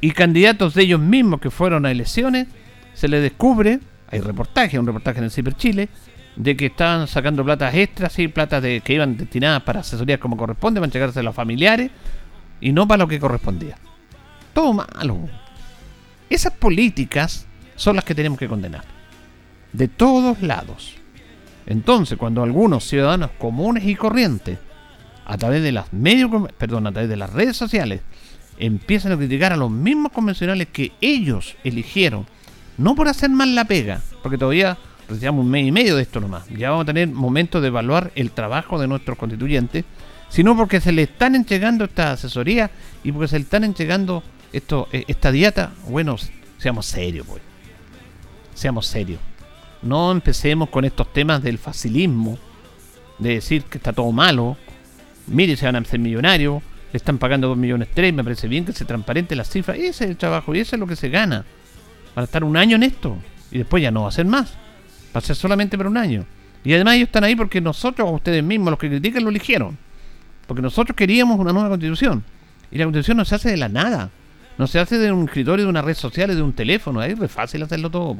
[0.00, 2.48] Y candidatos de ellos mismos que fueron a elecciones,
[2.94, 3.78] se les descubre,
[4.10, 5.88] hay reportaje, un reportaje en el Ciber Chile,
[6.34, 10.36] de que estaban sacando platas extras, y platas de, que iban destinadas para asesorías como
[10.36, 11.92] corresponde, para entregarse a los familiares,
[12.60, 13.76] y no para lo que correspondía.
[14.52, 15.28] Todo malo.
[16.28, 18.99] Esas políticas son las que tenemos que condenar
[19.72, 20.96] de todos lados.
[21.66, 24.58] Entonces, cuando algunos ciudadanos comunes y corrientes,
[25.24, 28.00] a través de las medios, perdón, a través de las redes sociales,
[28.58, 32.26] empiezan a criticar a los mismos convencionales que ellos eligieron,
[32.76, 34.76] no por hacer mal la pega, porque todavía
[35.08, 38.12] recibimos un mes y medio de esto nomás, ya vamos a tener momentos de evaluar
[38.14, 39.84] el trabajo de nuestros constituyentes,
[40.28, 42.70] sino porque se le están entregando esta asesoría
[43.02, 46.16] y porque se le están entregando esto, eh, esta dieta, bueno,
[46.58, 47.42] seamos serios, pues.
[48.54, 49.20] Seamos serios.
[49.82, 52.38] No empecemos con estos temas del facilismo,
[53.18, 54.56] de decir que está todo malo.
[55.26, 56.62] Mire, se van a hacer millonarios,
[56.92, 59.78] le están pagando 2 millones 3, me parece bien que se transparente las cifras.
[59.78, 61.44] Ese es el trabajo y eso es lo que se gana.
[62.14, 63.16] Para estar un año en esto
[63.50, 64.54] y después ya no va a ser más.
[65.14, 66.24] Va a ser solamente por un año.
[66.62, 69.78] Y además ellos están ahí porque nosotros, ustedes mismos, los que critican, lo eligieron.
[70.46, 72.22] Porque nosotros queríamos una nueva constitución.
[72.70, 74.10] Y la constitución no se hace de la nada.
[74.58, 77.00] No se hace de un escritorio, de una red social, de un teléfono.
[77.00, 78.14] Ahí es fácil hacerlo todo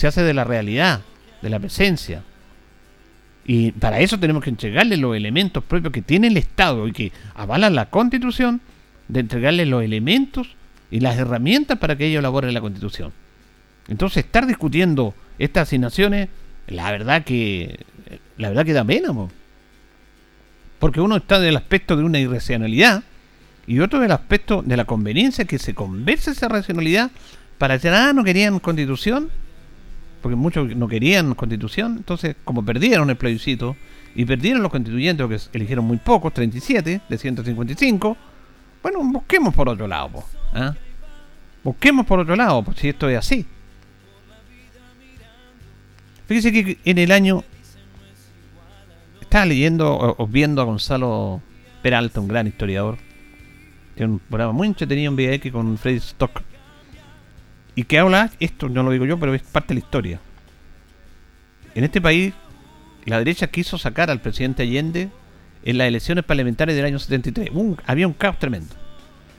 [0.00, 1.02] se hace de la realidad,
[1.42, 2.22] de la presencia.
[3.44, 7.12] Y para eso tenemos que entregarle los elementos propios que tiene el Estado y que
[7.34, 8.62] avalan la Constitución,
[9.08, 10.56] de entregarle los elementos
[10.90, 13.12] y las herramientas para que ellos elaboren la Constitución.
[13.88, 16.30] Entonces, estar discutiendo estas asignaciones,
[16.66, 17.84] la verdad que
[18.38, 19.12] la verdad que da pena,
[20.78, 23.02] porque uno está del aspecto de una irracionalidad
[23.66, 27.10] y otro del aspecto de la conveniencia que se converse esa racionalidad
[27.58, 29.28] para decir, ah, no querían constitución,
[30.20, 33.76] porque muchos no querían constitución, entonces como perdieron el plebiscito
[34.14, 38.16] y perdieron los constituyentes, que eligieron muy pocos, 37 de 155,
[38.82, 40.24] bueno, busquemos por otro lado, pues,
[41.62, 43.46] busquemos por otro lado, pues si esto es así.
[46.26, 47.42] Fíjese que en el año
[49.20, 51.40] estaba leyendo o, viendo a Gonzalo
[51.82, 52.98] Peralta, un gran historiador,
[53.94, 56.42] tiene un programa muy entretenido en VX con Freddy Stock
[57.74, 60.20] y que habla, esto no lo digo yo, pero es parte de la historia.
[61.74, 62.34] En este país,
[63.04, 65.08] la derecha quiso sacar al presidente Allende
[65.62, 67.50] en las elecciones parlamentarias del año 73.
[67.86, 68.74] había un caos tremendo.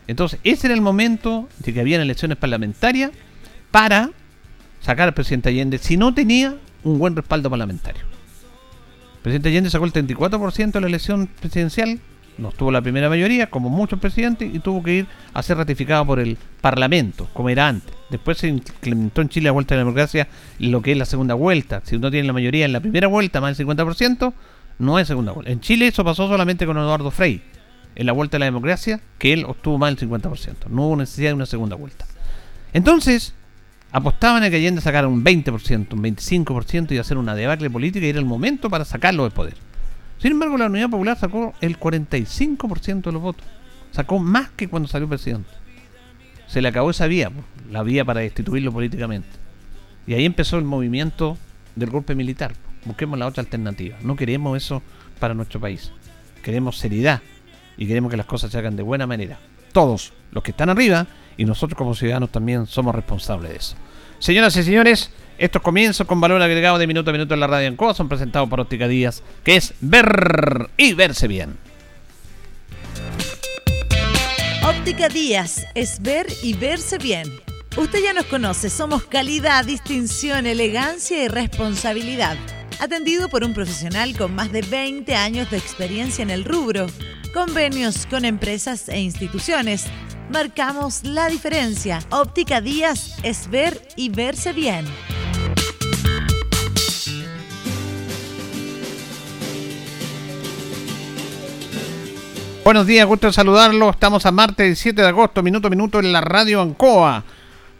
[0.07, 3.11] Entonces, ese era el momento de que había elecciones parlamentarias
[3.69, 4.11] para
[4.81, 8.01] sacar al presidente Allende si no tenía un buen respaldo parlamentario.
[9.15, 11.99] El presidente Allende sacó el 34% de la elección presidencial
[12.37, 16.05] no tuvo la primera mayoría, como muchos presidentes, y tuvo que ir a ser ratificado
[16.05, 17.93] por el Parlamento, como era antes.
[18.09, 20.27] Después se implementó en Chile la vuelta de la democracia,
[20.59, 21.81] lo que es la segunda vuelta.
[21.83, 24.33] Si uno tiene la mayoría en la primera vuelta, más del 50%,
[24.79, 25.51] no es segunda vuelta.
[25.51, 27.41] En Chile eso pasó solamente con Eduardo Frei,
[27.95, 30.67] en la vuelta de la democracia, que él obtuvo más del 50%.
[30.69, 32.05] No hubo necesidad de una segunda vuelta.
[32.73, 33.33] Entonces,
[33.91, 38.09] apostaban a que Allende sacara un 20%, un 25% y hacer una debacle política y
[38.09, 39.55] era el momento para sacarlo del poder.
[40.21, 43.45] Sin embargo, la Unidad Popular sacó el 45% de los votos.
[43.91, 45.49] Sacó más que cuando salió presidente.
[46.45, 47.31] Se le acabó esa vía,
[47.71, 49.27] la vía para destituirlo políticamente.
[50.05, 51.37] Y ahí empezó el movimiento
[51.75, 52.53] del golpe militar.
[52.85, 53.97] Busquemos la otra alternativa.
[54.03, 54.83] No queremos eso
[55.19, 55.91] para nuestro país.
[56.43, 57.21] Queremos seriedad
[57.75, 59.39] y queremos que las cosas se hagan de buena manera.
[59.71, 63.75] Todos los que están arriba y nosotros como ciudadanos también somos responsables de eso.
[64.21, 67.67] Señoras y señores, estos comienzos con valor agregado de minuto a minuto en la radio
[67.67, 71.57] en COA son presentados por Óptica Díaz, que es ver y verse bien.
[74.63, 77.27] Óptica Díaz es ver y verse bien.
[77.75, 82.37] Usted ya nos conoce, somos calidad, distinción, elegancia y responsabilidad.
[82.79, 86.85] Atendido por un profesional con más de 20 años de experiencia en el rubro.
[87.33, 89.87] Convenios con empresas e instituciones
[90.31, 91.99] marcamos la diferencia.
[92.09, 94.85] Óptica Díaz es ver y verse bien.
[102.63, 103.89] Buenos días, gusto de saludarlo.
[103.89, 107.23] Estamos a martes 7 de agosto, minuto a minuto en la radio Ancoa.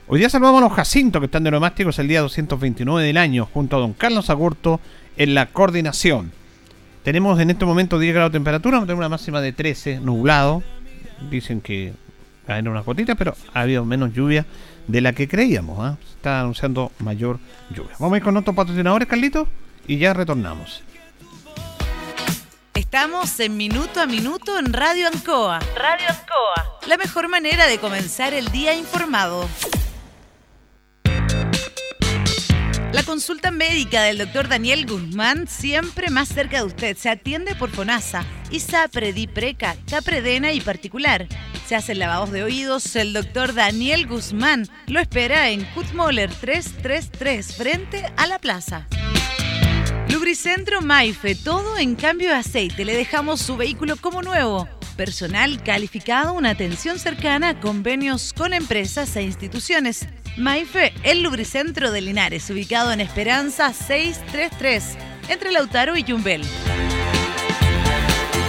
[0.08, 3.48] Hoy día saludamos a los Jacinto que están de neumáticos el día 229 del año,
[3.54, 4.82] junto a don Carlos Agurto
[5.16, 6.34] en la coordinación.
[7.04, 10.64] Tenemos en este momento 10 grados de temperatura, tener una máxima de 13, nublado.
[11.30, 11.94] Dicen que
[12.46, 14.46] caen unas gotitas, pero ha habido menos lluvia
[14.88, 15.80] de la que creíamos.
[15.80, 15.98] ¿ah?
[16.16, 17.92] Está anunciando mayor lluvia.
[18.00, 19.48] Vamos a ir con otros patrocinadores, Carlitos,
[19.88, 20.84] y ya retornamos.
[22.74, 25.60] Estamos en Minuto a Minuto en Radio Ancoa.
[25.76, 26.80] Radio Ancoa.
[26.88, 29.48] La mejor manera de comenzar el día informado.
[32.94, 36.98] La consulta médica del doctor Daniel Guzmán siempre más cerca de usted.
[36.98, 41.26] Se atiende por FONASA, ISAPRE, DIPRECA, CAPREDENA y particular.
[41.66, 42.98] Se hacen lavados de oídos.
[42.98, 48.88] El doctor Daniel Guzmán lo espera en Kutmoller 333 frente a la plaza.
[50.10, 52.84] Lubricentro Maife, todo en cambio de aceite.
[52.84, 54.68] Le dejamos su vehículo como nuevo.
[54.96, 60.08] Personal calificado, una atención cercana, convenios con empresas e instituciones.
[60.38, 64.98] Maife, el lubricentro de Linares, ubicado en Esperanza 633,
[65.30, 66.44] entre Lautaro y Yumbel.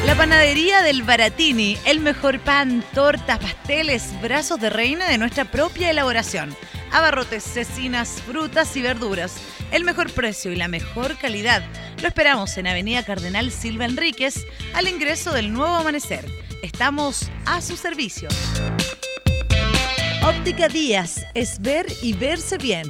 [0.07, 5.91] La panadería del Baratini, el mejor pan, tortas, pasteles, brazos de reina de nuestra propia
[5.91, 6.55] elaboración.
[6.91, 9.37] Abarrotes, cecinas, frutas y verduras.
[9.71, 11.63] El mejor precio y la mejor calidad.
[12.03, 16.27] Lo esperamos en Avenida Cardenal Silva Enríquez, al ingreso del nuevo amanecer.
[16.63, 18.29] Estamos a su servicio.
[20.27, 22.87] Óptica Díaz es ver y verse bien.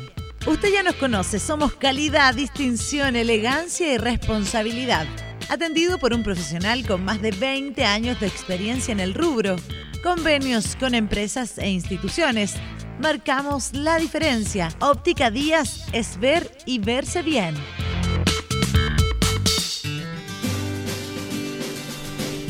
[0.47, 5.07] Usted ya nos conoce, somos calidad, distinción, elegancia y responsabilidad
[5.53, 9.57] atendido por un profesional con más de 20 años de experiencia en el rubro.
[10.03, 12.55] Convenios con empresas e instituciones.
[12.99, 14.71] Marcamos la diferencia.
[14.81, 17.55] Óptica Díaz es ver y verse bien.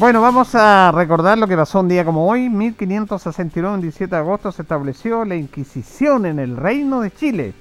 [0.02, 4.20] Bueno, vamos a recordar lo que pasó un día como hoy, 1569, el 17 de
[4.20, 7.54] agosto, se estableció la Inquisición en el Reino de Chile,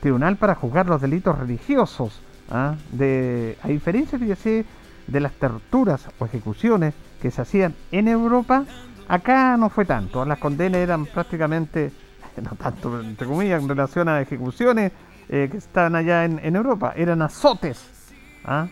[0.00, 2.20] tribunal para juzgar los delitos religiosos.
[2.50, 2.74] ¿ah?
[2.90, 8.64] De, a diferencia, de las torturas o ejecuciones que se hacían en Europa,
[9.06, 10.24] acá no fue tanto.
[10.24, 11.92] Las condenas eran prácticamente,
[12.42, 14.90] no tanto entre comillas, en relación a ejecuciones
[15.28, 17.78] eh, que están allá en, Europa, eran azotes.
[18.44, 18.66] ¿ah?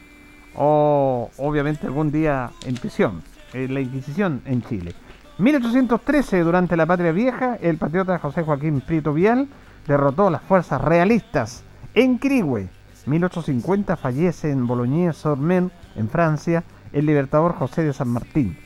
[0.57, 3.23] O obviamente algún día en prisión.
[3.53, 4.95] Eh, la Inquisición en Chile.
[5.39, 9.49] 1813, durante la Patria Vieja, el patriota José Joaquín Prieto Vial
[9.87, 12.69] derrotó a las fuerzas realistas en Quirigüe
[13.07, 18.57] 1850 fallece en Bolognese-sur-Mer, en Francia, el libertador José de San Martín,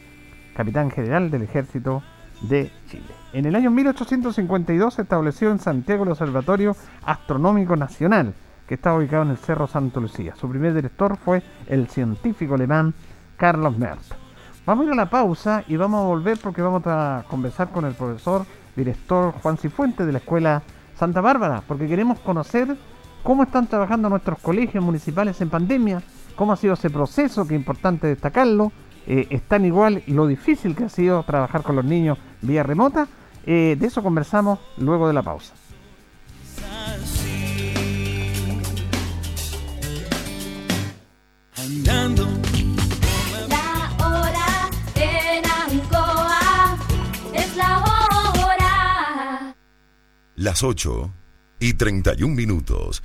[0.54, 2.02] capitán general del ejército
[2.42, 3.06] de Chile.
[3.32, 8.34] En el año 1852 se estableció en Santiago el Observatorio Astronómico Nacional,
[8.66, 10.34] que está ubicado en el Cerro Santa Lucía.
[10.36, 12.94] Su primer director fue el científico alemán
[13.36, 14.00] Carlos Merck.
[14.64, 17.84] Vamos a ir a la pausa y vamos a volver porque vamos a conversar con
[17.84, 20.62] el profesor director Juan Cifuente de la Escuela
[20.96, 22.76] Santa Bárbara, porque queremos conocer
[23.22, 26.02] cómo están trabajando nuestros colegios municipales en pandemia,
[26.34, 28.72] cómo ha sido ese proceso, que es importante destacarlo,
[29.06, 33.06] eh, están igual y lo difícil que ha sido trabajar con los niños vía remota.
[33.44, 35.54] Eh, de eso conversamos luego de la pausa.
[50.46, 51.12] Las 8
[51.58, 53.02] y 31 minutos.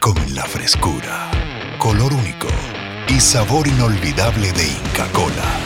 [0.00, 1.30] Con la frescura,
[1.78, 2.48] color único
[3.06, 5.60] y sabor inolvidable de Inca Cola,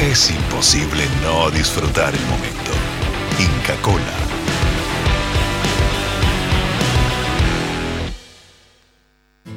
[0.00, 2.70] es imposible no disfrutar el momento.
[3.40, 4.33] Inca Cola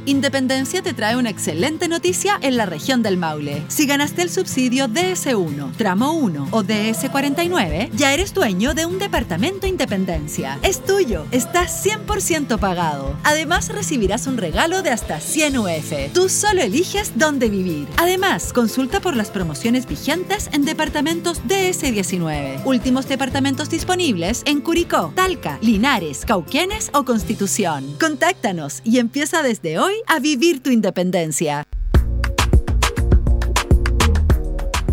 [0.07, 3.61] Independencia te trae una excelente noticia en la región del Maule.
[3.67, 9.67] Si ganaste el subsidio DS1, tramo 1 o DS49, ya eres dueño de un departamento
[9.67, 10.59] Independencia.
[10.63, 13.17] Es tuyo, está 100% pagado.
[13.25, 15.93] Además recibirás un regalo de hasta 100 UF.
[16.13, 17.89] Tú solo eliges dónde vivir.
[17.97, 22.61] Además, consulta por las promociones vigentes en departamentos DS19.
[22.63, 27.97] Últimos departamentos disponibles en Curicó, Talca, Linares, Cauquenes o Constitución.
[27.99, 31.63] Contáctanos y empieza desde hoy a vivir tu independencia.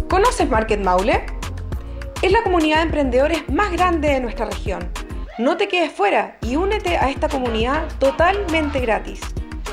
[0.09, 1.27] ¿Conoces Market Maule?
[2.23, 4.89] Es la comunidad de emprendedores más grande de nuestra región.
[5.39, 9.21] No te quedes fuera y únete a esta comunidad totalmente gratis.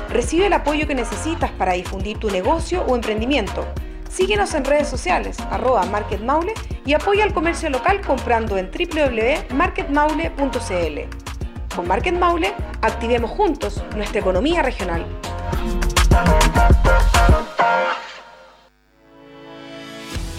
[0.08, 3.66] Recibe el apoyo que necesitas para difundir tu negocio o emprendimiento.
[4.10, 11.31] Síguenos en redes sociales, arroba Market Maule y apoya al comercio local comprando en www.marketmaule.cl.
[11.74, 15.06] Con Market Maule, activemos juntos nuestra economía regional.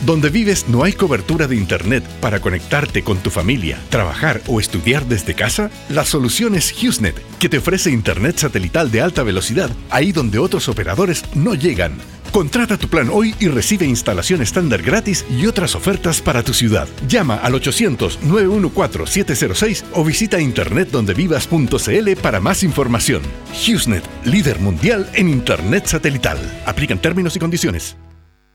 [0.05, 5.05] Donde vives no hay cobertura de Internet para conectarte con tu familia, trabajar o estudiar
[5.05, 5.71] desde casa.
[5.89, 10.67] La solución es HughesNet, que te ofrece Internet satelital de alta velocidad ahí donde otros
[10.67, 11.93] operadores no llegan.
[12.33, 16.87] Contrata tu plan hoy y recibe instalación estándar gratis y otras ofertas para tu ciudad.
[17.07, 23.21] Llama al 800-914-706 o visita internetdondevivas.cl para más información.
[23.51, 26.39] HughesNet, líder mundial en Internet satelital.
[26.65, 27.95] Aplican términos y condiciones.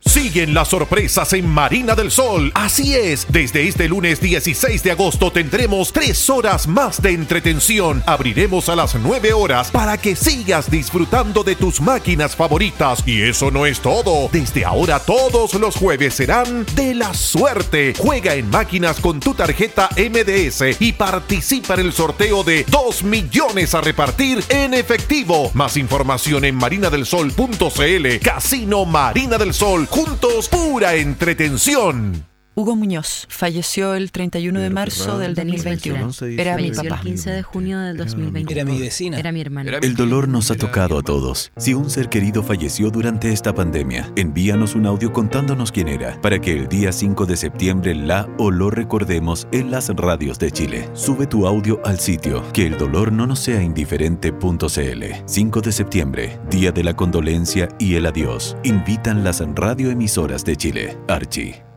[0.00, 2.52] Siguen las sorpresas en Marina del Sol.
[2.54, 8.02] Así es, desde este lunes 16 de agosto tendremos tres horas más de entretención.
[8.06, 13.02] Abriremos a las 9 horas para que sigas disfrutando de tus máquinas favoritas.
[13.06, 14.30] Y eso no es todo.
[14.32, 17.92] Desde ahora todos los jueves serán de la suerte.
[17.98, 23.74] Juega en máquinas con tu tarjeta MDS y participa en el sorteo de 2 millones
[23.74, 25.50] a repartir en efectivo.
[25.54, 28.18] Más información en marinadelsol.cl.
[28.22, 32.27] Casino Marina del Sol juntos pura entretención.
[32.58, 36.10] Hugo Muñoz falleció el 31 de marzo del 2021.
[36.36, 36.96] Era mi papá.
[36.96, 38.50] El 15 de junio del 2021.
[38.50, 39.16] Era mi vecina.
[39.16, 39.70] Era mi hermano.
[39.80, 41.52] El dolor nos ha tocado a todos.
[41.56, 46.40] Si un ser querido falleció durante esta pandemia, envíanos un audio contándonos quién era, para
[46.40, 50.88] que el día 5 de septiembre la o lo recordemos en las radios de Chile.
[50.94, 55.04] Sube tu audio al sitio que el dolor no nos sea indiferente.cl.
[55.26, 58.56] 5 de septiembre, Día de la Condolencia y el Adiós.
[58.64, 60.98] Invitan las radioemisoras de Chile.
[61.06, 61.67] Archie.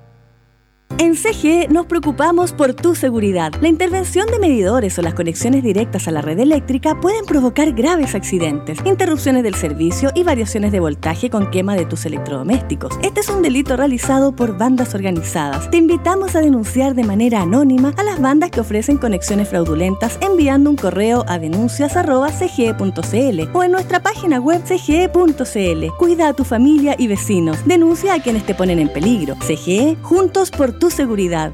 [0.97, 3.51] En CGE nos preocupamos por tu seguridad.
[3.61, 8.15] La intervención de medidores o las conexiones directas a la red eléctrica pueden provocar graves
[8.15, 12.97] accidentes, interrupciones del servicio y variaciones de voltaje con quema de tus electrodomésticos.
[13.03, 15.69] Este es un delito realizado por bandas organizadas.
[15.71, 20.69] Te invitamos a denunciar de manera anónima a las bandas que ofrecen conexiones fraudulentas enviando
[20.69, 25.87] un correo a denuncias.cge.cl o en nuestra página web cge.cl.
[25.97, 27.57] Cuida a tu familia y vecinos.
[27.65, 29.35] Denuncia a quienes te ponen en peligro.
[29.35, 31.53] CGE, juntos por tu seguridad.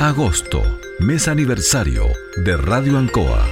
[0.00, 0.60] Agosto,
[0.98, 2.06] mes aniversario
[2.44, 3.46] de Radio Ancoa.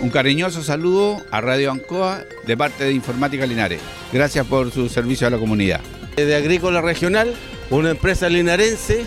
[0.00, 3.80] Un cariñoso saludo a Radio Ancoa de parte de Informática Linares.
[4.12, 5.80] Gracias por su servicio a la comunidad.
[6.16, 7.34] De Agrícola Regional,
[7.70, 9.04] una empresa linarense,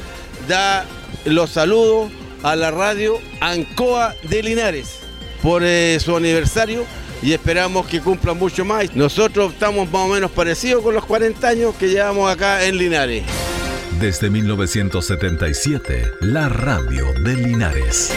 [0.48, 0.86] da
[1.26, 2.12] los saludos
[2.44, 5.00] a la radio Ancoa de Linares
[5.42, 6.86] por eh, su aniversario
[7.22, 8.96] y esperamos que cumplan mucho más.
[8.96, 13.24] Nosotros estamos más o menos parecidos con los 40 años que llevamos acá en Linares.
[14.00, 18.14] Desde 1977, la radio de Linares.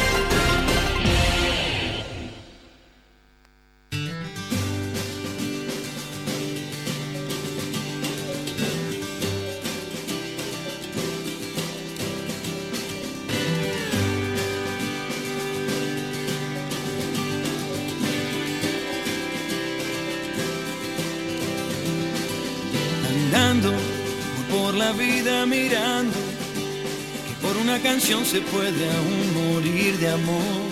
[24.93, 26.19] La vida mirando
[27.27, 30.63] que por una canción se puede aún morir de amor.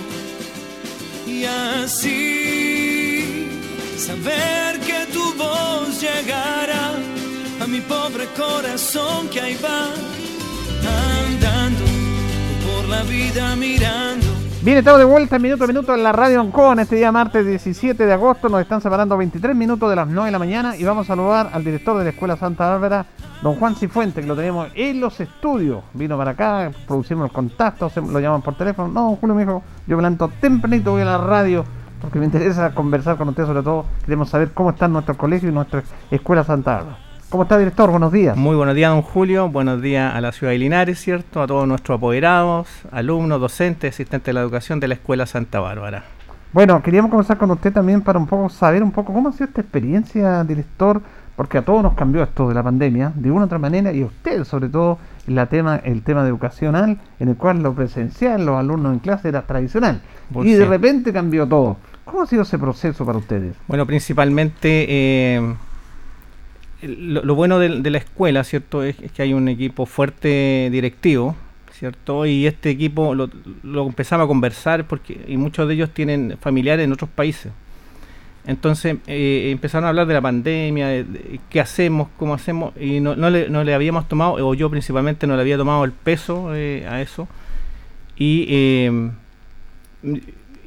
[1.26, 3.48] Y así
[3.96, 6.98] saber que tu voz llegará
[7.60, 9.92] a mi pobre corazón que ahí va
[11.26, 11.84] andando
[12.66, 14.39] por la vida mirando.
[14.62, 17.46] Bien, estamos de vuelta minuto a minuto en la radio Ancoa en este día martes
[17.46, 18.50] 17 de agosto.
[18.50, 21.48] Nos están separando 23 minutos de las 9 de la mañana y vamos a saludar
[21.54, 23.06] al director de la Escuela Santa Bárbara,
[23.40, 25.82] don Juan Cifuente, que lo tenemos en los estudios.
[25.94, 28.88] Vino para acá, producimos el contacto, lo llaman por teléfono.
[28.88, 31.64] No, Julio me dijo, yo me levanto tempranito, voy a la radio
[32.02, 35.52] porque me interesa conversar con usted, sobre todo queremos saber cómo está nuestro colegio y
[35.52, 37.09] nuestra Escuela Santa Bárbara.
[37.30, 37.88] ¿Cómo está, director?
[37.92, 38.36] Buenos días.
[38.36, 39.48] Muy buenos días, don Julio.
[39.48, 41.40] Buenos días a la ciudad de Linares, ¿cierto?
[41.40, 46.02] A todos nuestros apoderados, alumnos, docentes, asistentes de la educación de la Escuela Santa Bárbara.
[46.52, 49.44] Bueno, queríamos conversar con usted también para un poco saber un poco cómo ha sido
[49.44, 51.02] esta experiencia, director,
[51.36, 54.02] porque a todos nos cambió esto de la pandemia, de una u otra manera, y
[54.02, 58.44] a usted sobre todo en la tema, el tema educacional, en el cual lo presencial,
[58.44, 60.02] los alumnos en clase era tradicional,
[60.32, 61.76] Por y de repente cambió todo.
[62.04, 63.54] ¿Cómo ha sido ese proceso para ustedes?
[63.68, 65.54] Bueno, principalmente eh,
[66.82, 68.82] lo, bueno de, de la escuela, ¿cierto?
[68.82, 71.36] Es, es que hay un equipo fuerte directivo,
[71.72, 72.26] ¿cierto?
[72.26, 73.30] Y este equipo lo,
[73.62, 77.52] lo empezamos a conversar porque y muchos de ellos tienen familiares en otros países.
[78.46, 83.14] Entonces eh, empezaron a hablar de la pandemia, de, qué hacemos, cómo hacemos, y no,
[83.14, 86.54] no, le, no le habíamos tomado, o yo principalmente no le había tomado el peso
[86.54, 87.28] eh, a eso.
[88.16, 89.10] Y, eh,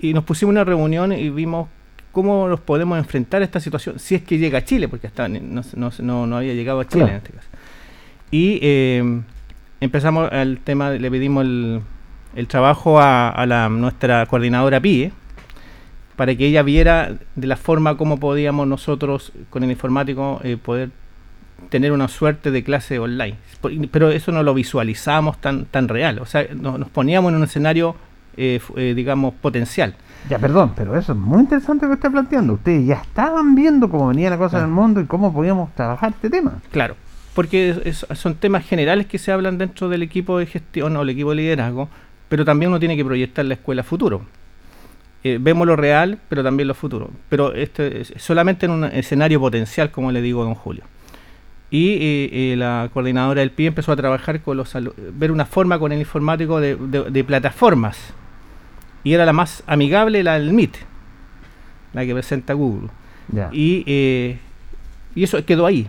[0.02, 1.68] y nos pusimos una reunión y vimos
[2.14, 5.28] cómo nos podemos enfrentar a esta situación, si es que llega a Chile, porque hasta
[5.28, 7.12] no, no, no, no había llegado a Chile Claro.
[7.12, 7.48] en este caso.
[8.32, 9.22] Y eh,
[9.82, 11.82] empezamos al tema, le pedimos el,
[12.36, 15.12] el trabajo a, a la, nuestra coordinadora PIE,
[16.16, 20.92] para que ella viera de la forma como podíamos nosotros con el informático eh, poder
[21.70, 23.36] tener una suerte de clase online.
[23.92, 27.44] Pero eso no lo visualizamos tan, tan real, o sea, no- nos poníamos en un
[27.44, 27.96] escenario,
[28.38, 29.96] eh, eh, digamos, potencial.
[30.30, 32.54] Ya, perdón, pero eso es muy interesante lo que está planteando.
[32.54, 36.12] Ustedes ya estaban viendo cómo venía la cosa en el mundo y cómo podíamos trabajar
[36.12, 36.54] este tema.
[36.72, 36.96] Claro,
[37.36, 41.10] porque es- son temas generales que se hablan dentro del equipo de gestión o el
[41.10, 41.90] equipo de liderazgo,
[42.30, 44.22] pero también uno tiene que proyectar la escuela futuro.
[45.26, 47.10] Eh, vemos lo real, pero también lo futuro.
[47.30, 50.84] Pero este es solamente en un escenario potencial, como le digo a don Julio.
[51.70, 54.74] Y eh, eh, la coordinadora del PIB empezó a trabajar con los
[55.18, 58.14] ver una forma con el informático de, de- de plataformas.
[59.04, 60.76] Y era la más amigable, la del Meet,
[61.94, 62.90] la que presenta Google.
[63.52, 64.38] Y, eh,
[65.16, 65.88] y eso quedó ahí.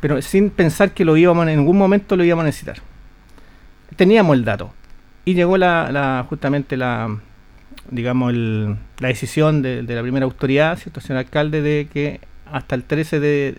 [0.00, 2.76] Pero sin pensar que lo íbamos en ningún momento lo íbamos a necesitar.
[3.96, 4.72] Teníamos el dato.
[5.24, 7.16] Y llegó la, la- justamente la
[7.90, 12.20] digamos el- la decisión de, de la primera autoridad, ¿cierto, señor alcalde, de que
[12.50, 13.56] hasta el 13 de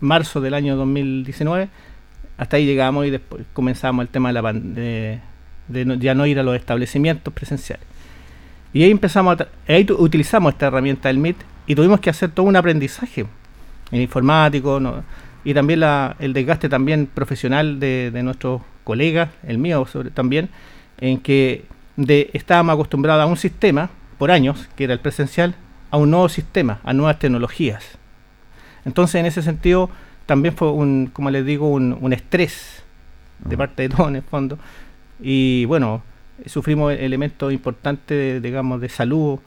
[0.00, 1.68] marzo del año 2019,
[2.38, 5.20] hasta ahí llegamos y después comenzamos el tema de, la de,
[5.68, 7.86] de no- ya no ir a los establecimientos presenciales.
[8.72, 11.36] Y ahí empezamos a ahí utilizamos esta herramienta del Meet
[11.66, 13.26] y tuvimos que hacer todo un aprendizaje
[13.90, 15.02] en informático ¿no?
[15.44, 20.48] y también la- el desgaste también profesional de, de nuestros colegas, el mío sobre, también,
[20.98, 21.64] en que
[21.96, 25.54] de, estábamos acostumbrados a un sistema por años, que era el presencial,
[25.90, 27.84] a un nuevo sistema, a nuevas tecnologías.
[28.84, 29.90] Entonces, en ese sentido,
[30.26, 32.82] también fue un, como les digo, un, un estrés
[33.40, 34.58] de parte de todos en el fondo.
[35.20, 36.02] Y bueno,
[36.44, 39.38] sufrimos elementos importantes, de, digamos, de salud,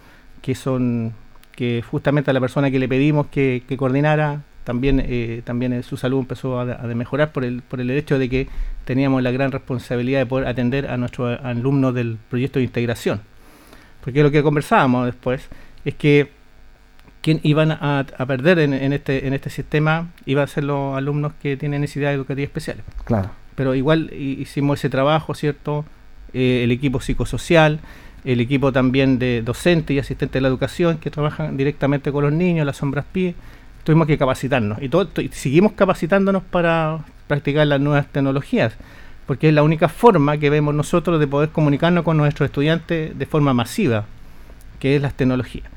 [0.41, 1.13] que son
[1.55, 5.83] que justamente a la persona que le pedimos que, que coordinara, también, eh, también eh,
[5.83, 8.47] su salud empezó a, a mejorar por el, por el hecho de que
[8.85, 13.19] teníamos la gran responsabilidad de poder atender a nuestros alumnos del proyecto de integración.
[14.01, 15.49] Porque lo que conversábamos después
[15.83, 16.31] es que
[17.21, 20.95] quien iban a, a perder en, en este, en este sistema iban a ser los
[20.95, 22.83] alumnos que tienen necesidades educativas especiales.
[23.03, 23.31] Claro.
[23.55, 25.83] Pero igual hi- hicimos ese trabajo, ¿cierto?
[26.33, 27.79] Eh, el equipo psicosocial,
[28.25, 32.33] el equipo también de docentes y asistentes de la educación que trabajan directamente con los
[32.33, 33.35] niños, las sombras PIE,
[33.83, 34.81] tuvimos que capacitarnos.
[34.81, 38.75] Y, todo, y seguimos capacitándonos para practicar las nuevas tecnologías,
[39.25, 43.25] porque es la única forma que vemos nosotros de poder comunicarnos con nuestros estudiantes de
[43.25, 44.05] forma masiva,
[44.79, 45.69] que es las tecnologías.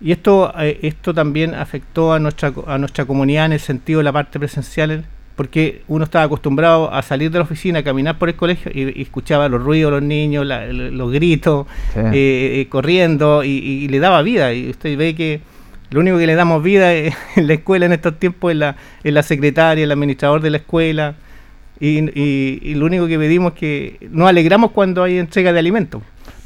[0.00, 4.04] Y esto, eh, esto también afectó a nuestra, a nuestra comunidad en el sentido de
[4.04, 5.04] la parte presencial,
[5.40, 9.00] porque uno estaba acostumbrado a salir de la oficina, a caminar por el colegio y,
[9.00, 11.66] escuchaba los ruidos, los niños, los gritos,
[11.96, 14.52] eh, eh, corriendo y, le daba vida.
[14.52, 15.40] Y usted ve que
[15.88, 19.14] lo único que le damos vida en la escuela en estos tiempos es la, es
[19.14, 21.14] la secretaria, el administrador de la escuela.
[21.80, 26.02] Y, lo único que pedimos es que nos alegramos cuando hay entrega de alimentos.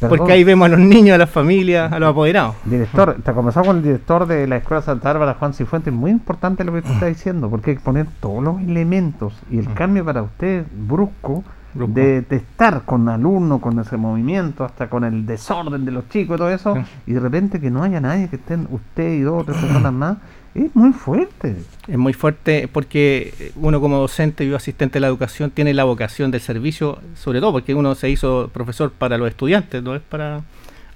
[0.08, 2.56] Porque ahí vemos a los niños, a las familias, a los apoderados.
[2.64, 5.92] Director, te comenzamos con el director de la Escuela Santa Bárbara, Juan Cifuentes.
[5.92, 9.58] Muy importante lo que usted está diciendo, porque hay que poner todos los elementos y
[9.58, 9.74] el mm.
[9.74, 11.44] cambio para usted brusco,
[11.74, 16.38] De, estar con alumnos, con ese movimiento, hasta con el desorden de los chicos y
[16.38, 19.44] todo eso, y de repente que no haya nadie, que estén usted y dos o
[19.44, 20.18] tres personas más,
[20.54, 21.56] es muy fuerte.
[21.88, 26.30] Es muy fuerte porque uno como docente y asistente de la educación tiene la vocación
[26.30, 30.42] del servicio, sobre todo porque uno se hizo profesor para los estudiantes, no es para...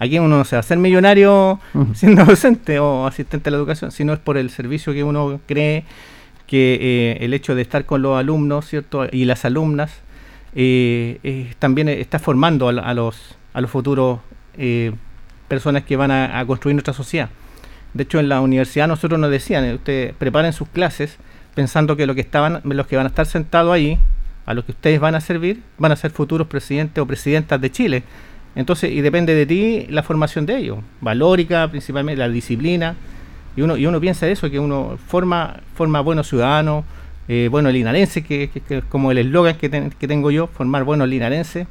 [0.01, 1.59] Aquí uno no se va a hacer millonario
[1.95, 5.85] siendo docente o asistente de la educación, sino es por el servicio que uno cree
[6.47, 9.09] que eh, el hecho de estar con los alumnos, ¿cierto?
[9.11, 9.93] Y las alumnas
[10.55, 14.21] eh, también está formando a, los, a los futuros
[14.57, 14.93] eh,
[15.49, 17.29] personas que van a construir nuestra sociedad.
[17.95, 21.19] De hecho, en la universidad nosotros nos decían, eh, ustedes preparen sus clases
[21.55, 23.99] pensando que, lo que estaban, los que van a estar sentados ahí,
[24.47, 27.71] a los que ustedes van a servir, van a ser futuros presidentes o presidentas de
[27.71, 28.03] Chile.
[28.55, 32.97] Entonces, y depende de ti la formación de ellos, valórica principalmente, la disciplina.
[33.57, 36.85] Y uno, y uno piensa eso, que uno forma, forma buenos ciudadanos,
[37.29, 39.69] eh, buenos linarenses, que, es como el eslogan que,
[39.99, 41.67] que, tengo yo, formar buenos linarenses,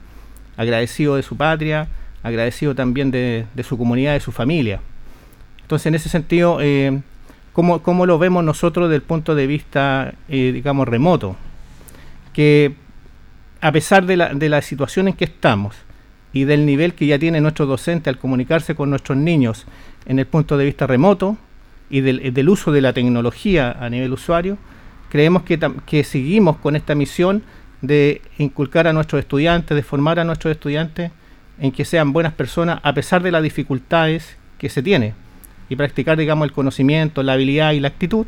[0.56, 1.88] agradecido de su patria,
[2.24, 4.82] agradecido también de, de su comunidad, de su familia.
[5.68, 7.02] Entonces, en ese sentido, eh,
[7.52, 11.36] ¿cómo, lo vemos nosotros desde el punto de vista, eh, digamos, remoto?
[12.32, 12.74] Que
[13.60, 15.76] a pesar de la, de la situación en que estamos
[16.32, 19.66] y del nivel que ya tiene nuestro docente al comunicarse con nuestros niños
[20.06, 21.36] en el punto de vista remoto
[21.90, 24.58] y del, uso de la tecnología a nivel usuario,
[25.10, 27.44] creemos que, que seguimos con esta misión
[27.82, 31.12] de inculcar a nuestros estudiantes, de formar a nuestros estudiantes
[31.60, 35.27] en que sean buenas personas a pesar de las dificultades que se tiene
[35.70, 38.26] y practicar, digamos, el conocimiento, la habilidad y la actitud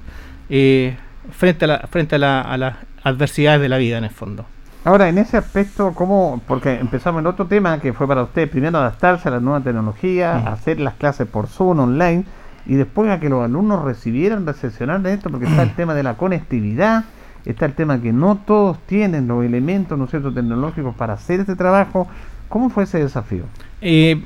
[0.49, 0.97] eh,
[1.31, 4.45] frente, a, la, frente a, las adversidades de la vida, en el fondo.
[4.85, 6.41] Ahora, en ese aspecto, ¿cómo?
[6.47, 10.37] Porque empezamos en otro tema que fue para usted, primero adaptarse a la nueva tecnología,
[10.37, 12.23] hacer las clases por Zoom online
[12.65, 16.03] y después a que los alumnos recibieran, recepcionar de esto, porque está el tema de
[16.03, 17.05] la conectividad,
[17.45, 21.55] está el tema que no todos tienen los elementos, ¿no cierto?, tecnológicos para hacer este
[21.55, 22.07] trabajo.
[22.47, 23.43] ¿Cómo fue ese desafío?
[23.81, 24.23] Eh,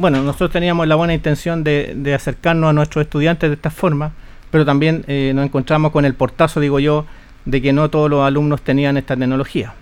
[0.00, 4.12] bueno, nosotros teníamos la buena intención de, acercarnos a nuestros estudiantes de esta forma,
[4.50, 7.04] pero también eh, nos encontramos con el portazo, digo yo,
[7.44, 9.74] de que no todos los alumnos tenían esta tecnología.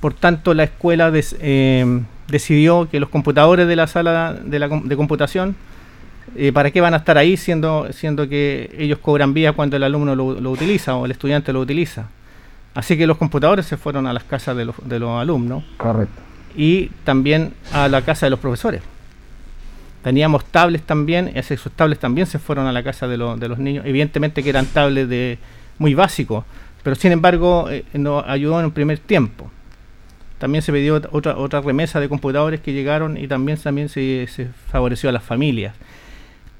[0.00, 5.54] Por tanto, la escuela eh, decidió que los computadores de la sala de, computación,
[6.34, 9.84] eh, ¿para qué van a estar ahí siendo, siendo que ellos cobran vía cuando el
[9.84, 12.08] alumno lo, utiliza o el estudiante lo utiliza?
[12.74, 15.62] Así que los computadores se fueron a las casas de los, de los alumnos.
[15.76, 16.20] Correcto.
[16.56, 18.82] Y también a la casa de los profesores.
[20.04, 23.86] Teníamos tablets también, esos tablets también se fueron a la casa de, de los niños,
[23.86, 25.38] evidentemente que eran tablets de,
[25.78, 26.44] muy básicos,
[26.82, 29.50] pero sin embargo eh, nos ayudó en un primer tiempo.
[30.36, 34.28] También se pidió otra, otra remesa de computadores que llegaron y también, también se,
[34.66, 35.74] favoreció a las familias.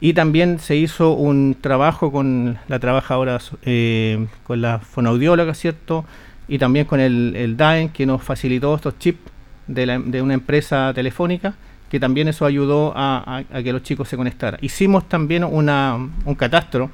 [0.00, 6.06] Y también se hizo un trabajo con la trabajadora, eh, con la fonoaudióloga, ¿cierto?
[6.48, 9.20] Y también con el, el DAEN que nos facilitó estos chips
[9.66, 11.54] de una empresa telefónica
[11.94, 14.58] que también eso ayudó a, que los chicos se conectaran.
[14.60, 16.90] Hicimos también una, un catastro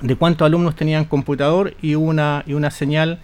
[0.00, 3.18] de cuántos alumnos tenían computador y una, y una señal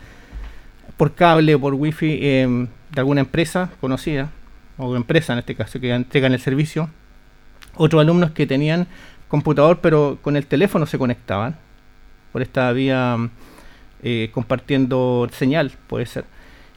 [0.98, 4.30] por cable o por wifi eh, de alguna empresa conocida,
[4.76, 6.90] o empresa en este caso, que entregan el servicio.
[7.76, 8.86] Otros alumnos que tenían
[9.26, 11.56] computador pero con el teléfono se conectaban
[12.30, 13.16] por esta vía
[14.02, 16.26] eh, compartiendo señal, puede ser.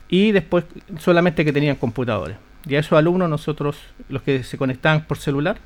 [0.07, 0.63] Y después
[0.97, 2.37] solamente que tenían computadores.
[2.67, 3.77] Y a esos alumnos nosotros,
[4.09, 5.57] los que se conectaban por celular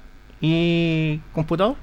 [0.42, 1.76] y computador,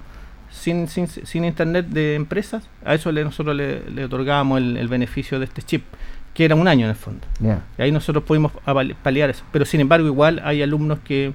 [0.50, 5.44] sin, sin, sin internet de empresas, a eso le, nosotros le, otorgábamos el, beneficio de
[5.46, 5.84] este chip,
[6.32, 7.26] que era un año en el fondo.
[7.78, 8.52] Y ahí nosotros pudimos
[9.02, 9.44] paliar eso.
[9.52, 11.32] Pero sin embargo, igual hay alumnos que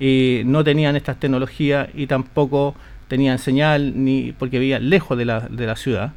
[0.00, 2.74] eh, no tenían estas tecnologías y tampoco
[3.08, 6.12] tenían señal, ni porque vivían lejos de la, de la ciudad.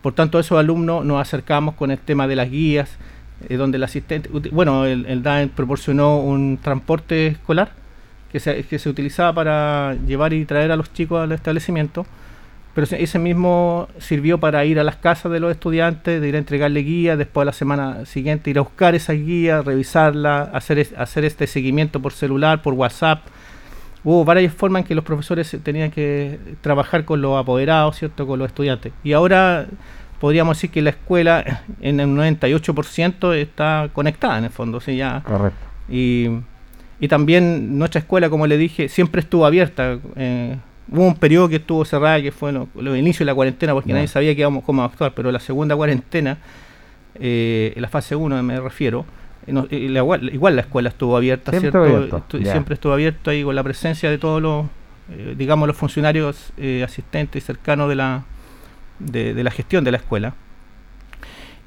[0.00, 2.96] Por tanto, a esos alumnos nos acercamos con el tema de las guías,
[3.48, 7.70] eh, donde el asistente, bueno, el, el proporcionó un transporte escolar
[8.32, 12.06] que se, que se utilizaba para llevar y traer a los chicos al establecimiento,
[12.74, 16.38] pero ese mismo sirvió para ir a las casas de los estudiantes, de ir a
[16.38, 21.24] entregarle guías, después a la semana siguiente ir a buscar esas guías, revisarlas, hacer, hacer
[21.24, 23.22] este seguimiento por celular, por WhatsApp.
[24.04, 28.26] Hubo varias formas en que los profesores tenían que trabajar con los apoderados, ¿cierto?
[28.26, 28.92] Con los estudiantes.
[29.02, 29.66] Y ahora
[30.20, 34.80] podríamos decir que la escuela en el 98% está conectada en el fondo.
[34.80, 34.96] ¿sí?
[34.96, 35.58] ya, Correcto.
[35.88, 36.28] Y,
[37.00, 39.98] y también nuestra escuela, como le dije, siempre estuvo abierta.
[40.16, 40.56] Eh,
[40.90, 43.92] hubo un periodo que estuvo cerrada, que fue los lo inicios de la cuarentena, porque
[43.92, 46.38] nadie sabía que íbamos, cómo actuar, pero la segunda cuarentena,
[47.16, 49.04] eh, la fase 1 me refiero,
[49.46, 51.82] eh, no, eh, la igual, la escuela estuvo abierta, Siempre ¿cierto?
[51.96, 54.66] abierto, Estu- siempre estuvo abierto ahí con la presencia de todos los,
[55.10, 58.22] eh, digamos, los funcionarios eh, asistentes y cercanos de la,
[58.98, 60.34] de, de la gestión de la escuela.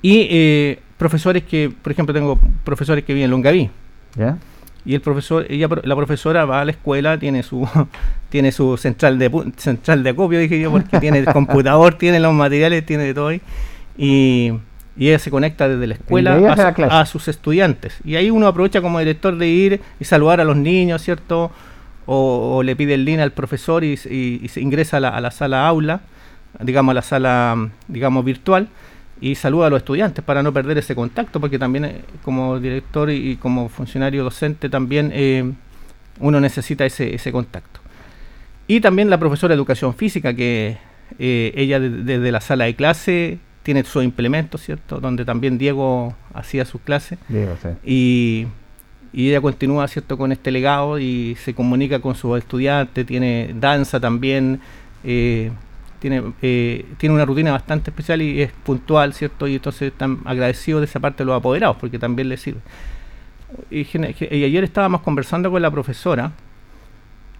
[0.01, 3.69] Y eh, profesores que, por ejemplo, tengo profesores que viven en Longaví.
[4.15, 4.37] ¿Ya?
[4.85, 7.67] Y el profesor, ella, la profesora va a la escuela, tiene su
[8.29, 12.33] tiene su central de central de acopio, dije yo, porque tiene el computador, tiene los
[12.33, 13.41] materiales, tiene de todo ahí.
[13.97, 14.53] Y,
[14.97, 16.95] y ella se conecta desde la escuela a, hace la su- clase.
[16.95, 17.99] a sus estudiantes.
[18.05, 21.51] Y ahí uno aprovecha como director de ir y saludar a los niños, ¿cierto?
[22.05, 24.99] O, o le pide el link al profesor y, s- y- y se ingresa a
[25.01, 26.01] la, a la sala aula,
[26.61, 28.67] digamos a la sala, digamos, virtual
[29.21, 33.09] y saluda a los estudiantes para no perder ese contacto, porque también eh, como director
[33.09, 35.51] y, y como funcionario docente también eh,
[36.19, 37.79] uno necesita ese, ese contacto.
[38.67, 40.77] Y también la profesora de educación física, que
[41.17, 44.99] eh, ella de- desde la sala de clase tiene sus implementos, ¿cierto?
[44.99, 47.19] Donde también Diego hacía sus clases.
[47.27, 47.69] Diego, sí.
[47.83, 48.47] Y,
[49.11, 50.17] y ella continúa, ¿cierto?
[50.17, 54.59] Con este legado y se comunica con sus estudiantes, tiene danza también,
[55.99, 59.47] tiene, eh, tiene una rutina bastante especial y es puntual, ¿cierto?
[59.47, 62.61] Y entonces están agradecidos de esa parte de los apoderados, porque también les sirve.
[63.69, 63.85] Y,
[64.43, 66.31] ayer estábamos conversando con la profesora,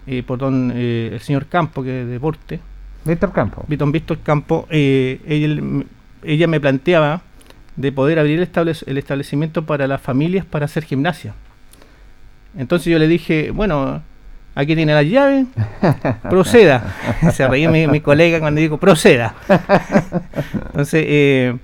[0.08, 2.60] eh, por don, eh, el señor Campo, que es de deporte.
[3.06, 3.64] Víctor Campo.
[3.68, 5.62] Víctor Campo, eh, ella,
[6.24, 7.22] ella me planteaba
[7.76, 11.34] de poder abrir el, establec- el establecimiento para las familias para hacer gimnasia.
[12.58, 14.02] Entonces yo le dije, bueno,
[14.60, 15.46] aquí tiene las llaves,
[16.30, 16.96] proceda.
[17.34, 19.34] Se reía mi, mi colega cuando digo, proceda.
[20.68, 21.58] Entonces, eh,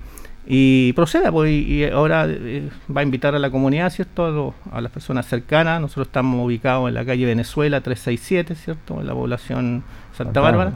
[0.46, 4.26] y proceda, pues, y, y ahora eh, va a invitar a la comunidad, ¿cierto?
[4.26, 5.80] A, lo- a las personas cercanas.
[5.80, 9.00] Nosotros estamos ubicados en la calle Venezuela 367, ¿cierto?
[9.00, 9.82] En la población
[10.16, 10.72] Santa Bárbara.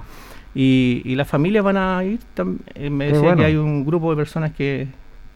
[0.54, 2.18] Y, y las familias van a ir.
[2.74, 3.36] eh, me decía bueno.
[3.38, 4.88] que hay un grupo de personas que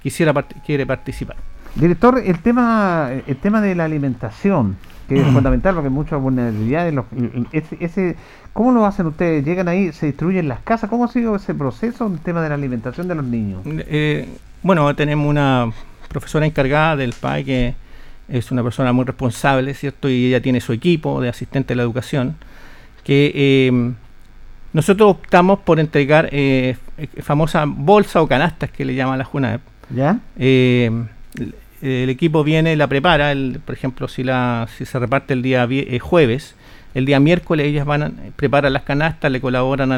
[0.02, 1.36] quisiera part- quiere participar.
[1.76, 4.76] Director, el tema, el tema de la alimentación,
[5.08, 6.94] que es fundamental porque hay muchas vulnerabilidades.
[6.94, 7.04] los-
[7.52, 8.16] ese, ese-
[8.52, 9.44] ¿Cómo lo hacen ustedes?
[9.44, 10.88] ¿Llegan ahí, se distribuyen las casas?
[10.88, 13.62] ¿Cómo ha sido ese proceso, el tema de la alimentación de los niños?
[13.66, 14.28] Eh,
[14.62, 15.70] bueno, tenemos una
[16.08, 17.74] profesora encargada del PAE que
[18.28, 20.08] es una persona muy responsable, ¿cierto?
[20.08, 22.36] Y ella tiene su equipo de asistente de la educación,
[23.02, 23.92] que eh,
[24.72, 29.60] nosotros optamos por entregar eh, f- famosas bolsas o canastas que le llaman la JUNAEP.
[29.94, 30.18] ¿Ya?
[31.84, 33.34] Eh, el, equipo viene, la prepara,
[33.66, 36.54] por ejemplo, si la si se reparte el día eh, jueves,
[36.94, 39.96] el día miércoles ellas van a preparan las canastas, le colaboran a,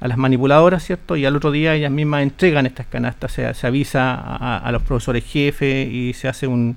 [0.00, 1.16] a las manipuladoras, ¿cierto?
[1.16, 5.24] Y al otro día ellas mismas entregan estas canastas, se, se avisa a, los profesores
[5.24, 6.76] jefes y se hace un,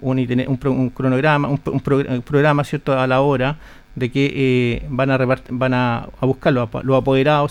[0.00, 2.98] un, un cronograma, un, pro- un progr- un programa, ¿cierto?
[2.98, 3.56] A la hora
[3.94, 5.16] de que eh, van a
[5.50, 6.96] van a, a buscar los, los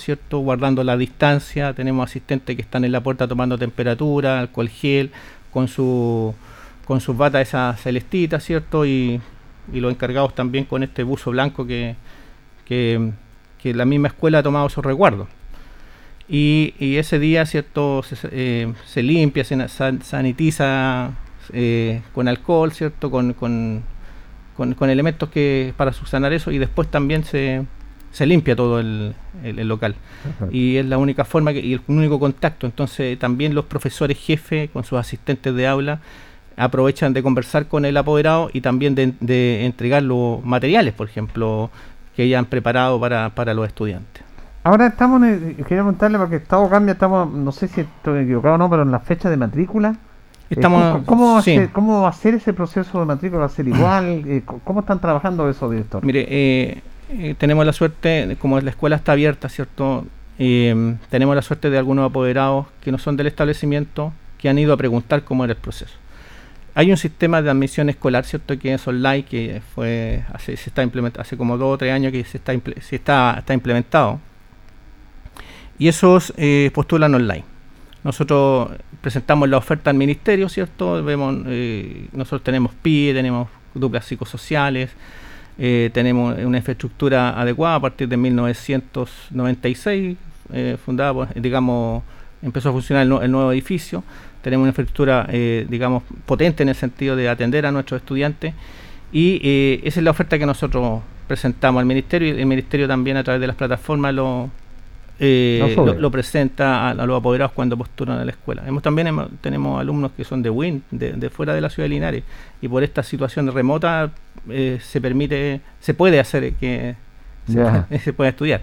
[0.01, 0.39] ¿cierto?
[0.39, 1.74] Guardando la distancia.
[1.74, 5.11] Tenemos asistentes que están en la puerta tomando temperatura, alcohol gel,
[5.52, 6.34] con su
[6.86, 8.84] con sus batas esas celestitas, ¿cierto?
[8.84, 9.22] Y,
[9.72, 11.95] y los encargados también con este buzo blanco que,
[12.66, 13.12] que,
[13.64, 15.28] la misma escuela ha tomado su resguardo.
[16.28, 18.02] Y, y ese día, ¿cierto?
[18.02, 18.74] Se, eh,
[19.04, 21.12] limpia, se sanitiza
[21.54, 23.12] eh, con alcohol, ¿cierto?
[23.12, 23.84] Con, con,
[24.58, 27.66] con, con elementos que para subsanar eso y después también se,
[28.12, 29.95] se limpia todo el, el- el local.
[30.51, 32.66] Y es la única forma que, y el único contacto.
[32.66, 35.99] Entonces también los profesores jefes con sus asistentes de aula
[36.57, 41.70] aprovechan de conversar con el apoderado y también de, de entregar los materiales, por ejemplo,
[42.16, 44.24] que hayan preparado para, para los estudiantes.
[44.64, 48.55] Ahora estamos, en el- quería preguntarle porque Estado cambia, estamos, no sé si estoy equivocado
[48.55, 49.91] o no, pero en la fecha de matrícula.
[50.49, 51.55] Eh, Estamos- ¿cómo, va a sí.
[51.55, 53.41] ser, ¿Cómo va a ser ese proceso de matrícula?
[53.41, 54.24] ¿Va a ser igual?
[54.28, 56.03] Eh, ¿Cómo están trabajando eso, director?
[56.03, 56.82] Mire, eh,
[57.12, 60.05] eh, tenemos la suerte, como la escuela está abierta, ¿cierto?
[60.38, 64.74] Eh, tenemos la suerte de algunos apoderados que no son del establecimiento que han ido
[64.74, 65.95] a preguntar cómo era el proceso.
[66.76, 68.57] Hay un sistema de admisión escolar, ¿cierto?
[68.60, 70.88] Que es online, que fue hace, se está
[71.18, 74.20] hace como dos o tres años que se está, se está, está implementado.
[75.80, 77.43] Y esos eh, postulan online.
[78.03, 78.70] Nosotros
[79.01, 81.03] presentamos la oferta al ministerio, ¿cierto?
[81.03, 81.36] Vemos,
[82.14, 84.91] nosotros tenemos PIE, tenemos duplas psicosociales,
[85.60, 90.18] eh, tenemos una infraestructura adecuada a partir de 1996,
[90.53, 92.03] eh, fundada, por, digamos,
[92.41, 94.03] empezó a funcionar el, nue- el nuevo edificio.
[94.41, 98.53] Tenemos una infraestructura, eh, digamos, potente en el sentido de atender a nuestros estudiantes
[99.12, 103.18] y eh, esa es la oferta que nosotros presentamos al ministerio y el ministerio también
[103.18, 104.49] a través de las plataformas lo,
[105.22, 108.63] eh, lo, presenta a, los apoderados cuando postulan a la escuela.
[108.65, 109.09] Hemos, también
[109.41, 112.24] tenemos alumnos que son de WIN, de, fuera de la ciudad de Linares,
[112.61, 114.11] y por esta situación remota
[114.49, 116.95] eh, se permite, se puede hacer que
[117.47, 118.61] se, pueda estudiar.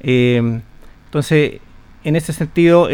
[0.00, 0.60] Eh,
[1.04, 1.60] entonces,
[2.02, 2.88] en ese sentido,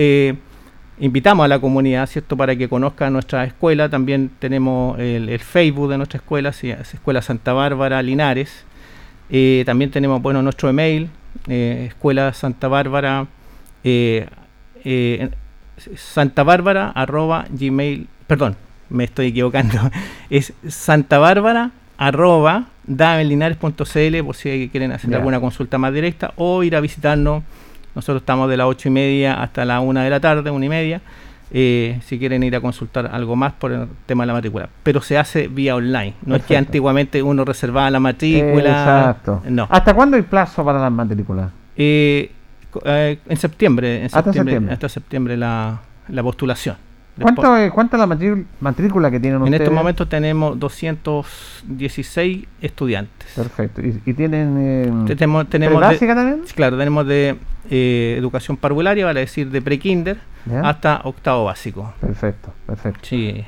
[0.99, 3.89] invitamos a la comunidad, ¿cierto?, para que conozca nuestra escuela.
[3.89, 8.67] También tenemos el, Facebook de nuestra escuela, Escuela Santa Bárbara Linares.
[9.65, 11.09] también tenemos, bueno, nuestro email,
[11.49, 13.27] eh, Escuela Santa Bárbara,
[13.85, 14.29] eh,
[14.85, 15.31] eh,
[15.97, 18.57] Santa Bárbara arroba gmail, perdón,
[18.89, 19.79] me estoy equivocando,
[20.31, 26.75] es Santa Bárbara arroba damelinares.cl por si quieren hacer alguna consulta más directa o ir
[26.75, 27.45] a visitarnos.
[27.95, 30.69] Nosotros estamos de las ocho y media hasta la una de la tarde, una y
[30.69, 31.01] media.
[31.51, 34.69] Si quieren ir a consultar algo más por el tema de la matrícula.
[34.83, 36.15] Pero se hace vía online.
[36.25, 38.71] No es que antiguamente uno reservaba la matrícula.
[38.71, 39.43] Exacto.
[39.49, 39.67] No.
[39.71, 41.51] ¿Hasta cuándo hay plazo para las matrículas?
[41.77, 42.31] Eh,
[42.85, 44.01] eh, en septiembre.
[44.01, 44.73] En hasta septiembre.
[44.73, 46.77] Hasta septiembre la, la postulación.
[47.21, 49.61] ¿Cuánto, es, ¿Cuánto es la matrícula que tienen ustedes?
[49.61, 53.29] En estos momentos tenemos 216 estudiantes.
[53.35, 53.83] Perfecto.
[53.83, 56.43] ¿Y, tienen eh, tenemos, tenemos básica también?
[56.55, 57.37] Claro, tenemos de
[57.69, 60.19] eh, educación parvularia, vale decir de prekinder
[60.63, 61.93] hasta octavo básico.
[62.01, 63.01] Perfecto, perfecto.
[63.03, 63.45] Sí.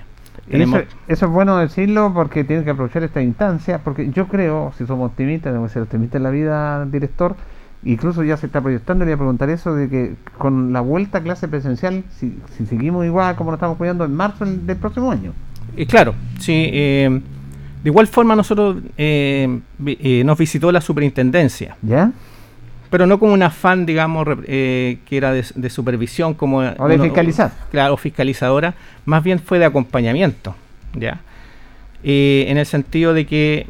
[0.49, 0.79] Eso,
[1.09, 5.11] eso, es bueno decirlo porque tienen que aprovechar esta instancia, porque yo creo, si somos
[5.11, 7.37] optimistas, debemos ser optimistas en la vida, director,
[7.85, 11.19] incluso ya se está proyectando, le voy a preguntar eso, de que con la vuelta
[11.19, 12.39] a clase presencial, si,
[12.69, 15.33] seguimos igual como nos estamos cuidando en marzo del, próximo año.
[15.77, 16.71] y claro, sí.
[16.73, 17.21] Eh,
[17.83, 21.77] de igual forma nosotros eh, eh, nos visitó la superintendencia.
[21.83, 22.13] ¿Ya?
[22.93, 26.59] Pero no como un afán, digamos, que era de, supervisión, como...
[26.59, 27.51] O de fiscalizar.
[27.73, 28.75] Claro, fiscalizadora.
[29.05, 30.55] Más bien fue de acompañamiento,
[30.95, 31.21] ¿ya?
[32.05, 33.67] en el sentido de que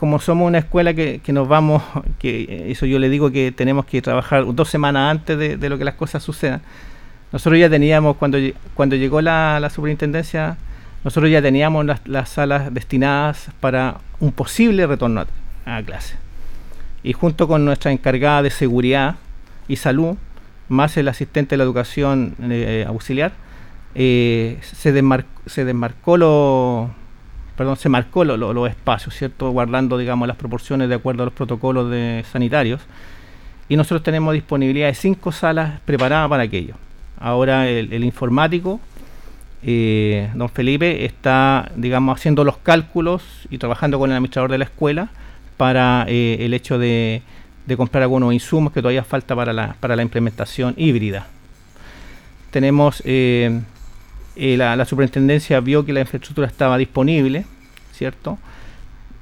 [0.00, 1.82] como somos una escuela que, nos vamos,
[2.18, 5.84] que eso yo le digo que tenemos que trabajar dos semanas antes de, lo que
[5.84, 6.62] las cosas sucedan.
[7.32, 8.38] Nosotros ya teníamos, cuando,
[8.72, 10.56] cuando llegó la, superintendencia,
[11.04, 15.26] nosotros ya teníamos las, salas destinadas para un posible retorno
[15.66, 16.16] a, clase.
[17.02, 19.16] Y junto con nuestra encargada de seguridad
[19.68, 20.16] y salud,
[20.68, 23.32] más el asistente de la educación eh, auxiliar,
[23.94, 26.90] eh, se, desmarcó
[27.56, 29.50] perdón, se marcó los espacios, ¿cierto?
[29.50, 32.80] Guardando, digamos, las proporciones de acuerdo a los protocolos de sanitarios.
[33.68, 36.74] Y nosotros tenemos disponibilidad de cinco salas preparadas para aquello.
[37.18, 38.80] Ahora el, informático,
[39.62, 44.64] eh, don Felipe, está, digamos, haciendo los cálculos y trabajando con el administrador de la
[44.64, 45.10] escuela
[45.60, 47.20] para eh, el hecho de,
[47.76, 51.26] comprar algunos insumos que todavía falta para la, para la implementación híbrida.
[52.50, 53.60] Tenemos eh,
[54.36, 57.44] la, superintendencia vio que la infraestructura estaba disponible,
[57.92, 58.38] ¿cierto?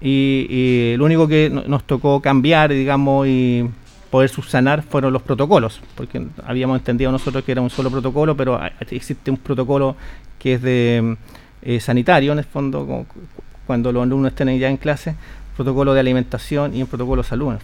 [0.01, 3.69] Y, lo único que nos tocó cambiar, digamos, y
[4.09, 8.61] poder subsanar fueron los protocolos, porque habíamos entendido nosotros que era un solo protocolo, pero
[8.89, 9.97] existe un protocolo
[10.39, 11.17] que es de
[11.63, 13.07] eh, sanitario, en el fondo,
[13.67, 15.17] cuando los alumnos estén ya en clase,
[15.59, 17.55] protocolo de alimentación y un protocolo de salud.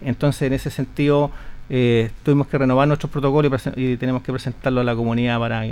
[0.00, 1.30] Entonces, en ese sentido,
[1.68, 5.62] eh, tuvimos que renovar nuestros protocolos y, y tenemos que presentarlo a la comunidad para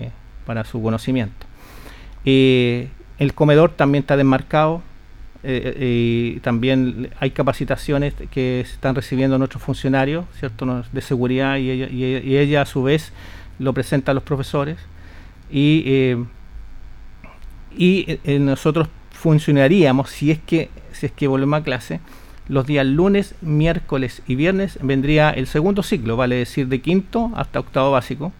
[0.44, 1.46] para su conocimiento.
[2.24, 4.82] El comedor también está desmarcado
[5.44, 10.84] eh, eh, y también hay capacitaciones que están recibiendo nuestros funcionarios, ¿cierto?
[10.90, 11.70] de seguridad y
[12.36, 13.12] ella, a su vez
[13.58, 14.78] lo presenta a los profesores
[15.50, 16.16] y,
[17.76, 18.88] y nosotros
[19.18, 22.00] funcionaríamos si es que si es que volvemos a clase
[22.48, 27.60] los días lunes, miércoles y viernes vendría el segundo ciclo, vale decir de quinto hasta
[27.60, 28.32] octavo básico,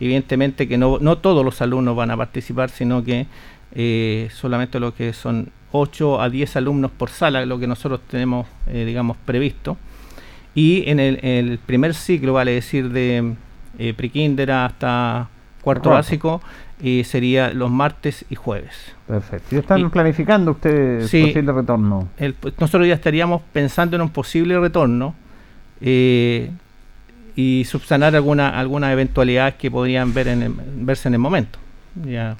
[0.00, 3.26] Evidentemente que no, no todos los alumnos van a participar, sino que
[3.74, 8.46] eh, solamente lo que son 8 a 10 alumnos por sala, lo que nosotros tenemos,
[8.68, 9.76] eh, digamos, previsto.
[10.54, 13.34] Y en el, primer ciclo, vale decir, de
[13.78, 15.28] eh, prekinder hasta
[15.60, 16.40] cuarto básico,
[16.82, 18.94] y sería los martes y jueves.
[19.10, 19.56] Perfecto.
[19.56, 22.08] ¿Y están planificando ustedes el posible retorno?
[22.58, 25.16] nosotros ya estaríamos pensando en un posible retorno.
[25.80, 26.50] Eh,
[27.34, 31.58] y subsanar alguna alguna eventualidad que podrían ver en verse en el momento.
[32.04, 32.36] Ya.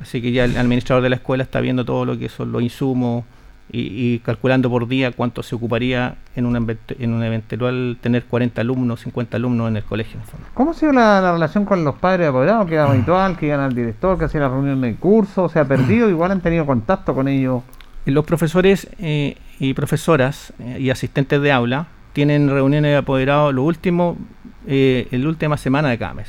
[0.00, 2.62] Así que ya el administrador de la escuela está viendo todo lo que son los
[2.62, 3.24] insumos
[3.70, 9.00] y, calculando por día cuánto se ocuparía en un, en un eventual tener 40 alumnos,
[9.00, 10.20] 50 alumnos en el colegio.
[10.52, 12.66] ¿Cómo ha sido la, relación con los padres apoderados?
[12.66, 13.38] ¿Que era habitual?
[13.38, 14.18] ¿Que iban al director?
[14.18, 15.48] ¿Que hacían la reunión de curso?
[15.48, 16.10] ¿Se ha perdido?
[16.10, 17.62] ¿Igual han tenido contacto con ellos?
[18.04, 23.62] Los profesores eh, y profesoras eh, y asistentes de aula tienen reuniones de apoderados lo
[23.62, 24.18] último,
[24.66, 26.28] eh, en la última semana de cada mes.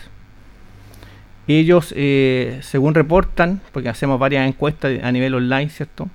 [1.47, 6.07] Ellos, eh, según reportan, porque hacemos varias encuestas a nivel online, ¿cierto?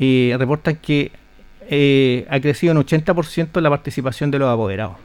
[0.00, 1.12] Y reportan que
[1.68, 4.96] eh, ha crecido en 80% la participación de los apoderados.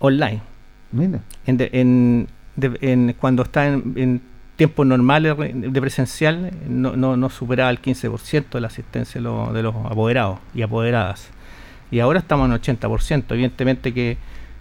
[0.00, 0.40] online.
[0.92, 1.20] Mire.
[1.46, 4.20] En, de- en- de- en- cuando está en, en
[4.56, 9.52] tiempos normales de presencial, no, no, no superaba el 15% de la asistencia de, los-
[9.54, 11.28] de los apoderados y apoderadas.
[11.90, 13.24] Y ahora estamos en 80%.
[13.30, 14.16] Evidentemente que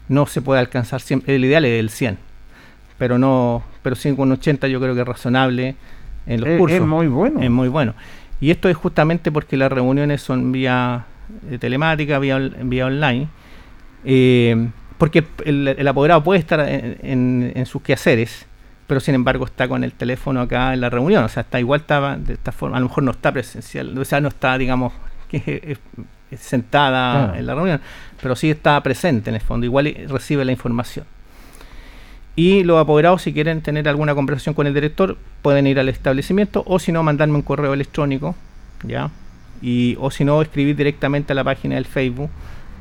[0.09, 2.17] no se puede alcanzar siempre, el ideal es el 100%,
[2.97, 5.75] pero no pero sí con 80 yo creo que es razonable
[6.27, 6.79] en los Es- cursos.
[6.79, 7.41] es muy bueno.
[7.41, 7.93] Es muy bueno.
[8.41, 11.05] Y esto es justamente porque las reuniones son vía
[11.51, 13.27] eh, telemática, vía, vía online.
[14.05, 18.45] Eh, porque el, el apoderado puede estar en, en- en sus quehaceres,
[18.87, 21.23] pero sin embargo está con el teléfono acá en la reunión.
[21.23, 24.05] O sea, está igual, estaba de esta forma, a lo mejor no está presencial, o
[24.05, 24.93] sea, no está, digamos,
[25.29, 25.77] que
[26.37, 27.39] sentada Claro.
[27.39, 27.81] en la reunión,
[28.21, 31.05] pero sí está presente en el fondo, igual recibe la información.
[32.35, 36.63] Y los apoderados, si quieren tener alguna conversación con el director, pueden ir al establecimiento
[36.65, 38.35] o si no, mandarme un correo electrónico,
[38.83, 39.09] ¿ya?
[39.61, 42.29] Y, o si no, escribir directamente a la página del Facebook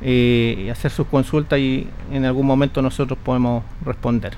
[0.01, 4.37] eh, y hacer sus consultas y en algún momento nosotros podemos responder.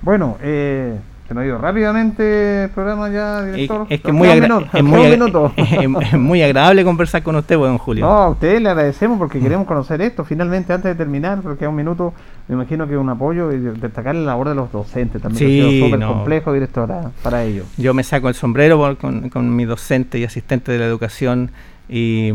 [0.00, 0.96] Bueno, eh,
[1.28, 3.86] se ha ido rápidamente el programa ya, Es, director.
[3.90, 4.34] es que muy es,
[4.82, 8.04] muy es- es muy agradable conversar con usted, don Julio.
[8.04, 10.24] No, a ustedes le agradecemos porque queremos conocer esto.
[10.24, 12.14] Finalmente, antes de terminar, porque queda un minuto,
[12.48, 15.44] me imagino que es un apoyo y de- destacar la labor de los docentes también.
[15.44, 16.08] ha Sí, sido súper no.
[16.14, 17.66] complejo, directora, para ellos.
[17.76, 21.50] Yo me saco el sombrero por- con, con mi docente y asistente de la educación
[21.88, 22.32] y,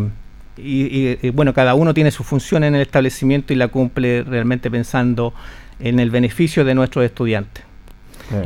[0.58, 4.24] y- y- y, bueno, cada uno tiene su función en el establecimiento y la cumple
[4.24, 5.34] realmente pensando
[5.80, 7.64] en el beneficio de nuestros estudiantes.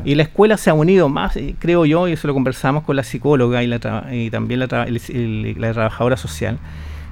[0.06, 2.96] Y la escuela se ha unido más, eh, creo yo, y eso lo conversamos con
[2.96, 3.78] la psicóloga y, la
[4.12, 6.58] y también la, el- el- la trabajadora social,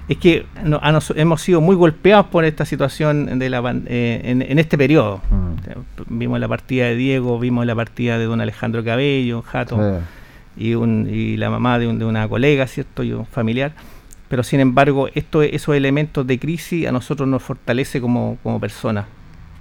[0.09, 4.21] es que no- a nos- hemos sido muy golpeados por esta situación de la, eh,
[4.26, 5.21] en, en este periodo.
[5.95, 9.78] P- Vimos la partida de Diego, vimos la partida de don Alejandro Cabello, Jato,
[10.57, 13.03] y, un, y la mamá de, un- de una colega, ¿cierto?
[13.03, 13.71] Y un familiar.
[14.30, 19.05] Pero sin embargo, esto, esos elementos de crisis a nosotros nos fortalece como, como personas.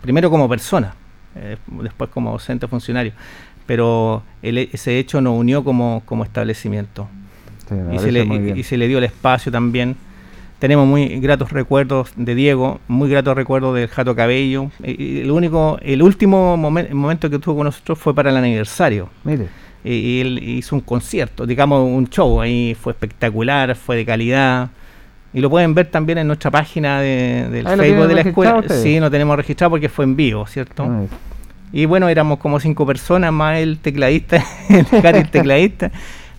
[0.01, 0.95] Primero como persona,
[1.37, 3.13] eh, después como docente funcionario.
[3.67, 7.09] Pero el- ese hecho nos unió como, como establecimiento.
[7.69, 8.25] Sí, y, se le,
[8.59, 9.97] y- se le dio el espacio también.
[10.59, 14.71] Tenemos muy gratos recuerdos de Diego, muy gratos recuerdos del Jato Cabello.
[14.85, 19.09] Y- el único, el último momen- momento que tuvo con nosotros fue para el aniversario.
[19.25, 19.49] Mire.
[19.85, 24.71] Y él hizo un concierto, digamos un show ahí, fue espectacular, fue de calidad.
[25.35, 28.21] Y lo pueden ver también en nuestra página de- del Ahí lo Facebook de la
[28.21, 28.57] escuela.
[28.57, 28.83] ustedes.
[28.83, 30.85] Sí, no tenemos registrado porque fue en vivo, ¿cierto?
[30.85, 31.03] Ah,
[31.73, 35.91] Y bueno, éramos como cinco personas más el tecladista, el el tecladista.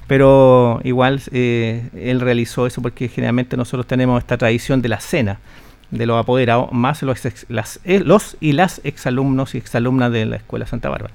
[0.06, 5.39] Pero igual eh, él realizó eso porque generalmente nosotros tenemos esta tradición de la cena
[5.91, 10.26] de los apoderados, más los, ex- las, eh, los y las exalumnos y exalumnas de
[10.26, 11.14] la Escuela Santa Bárbara.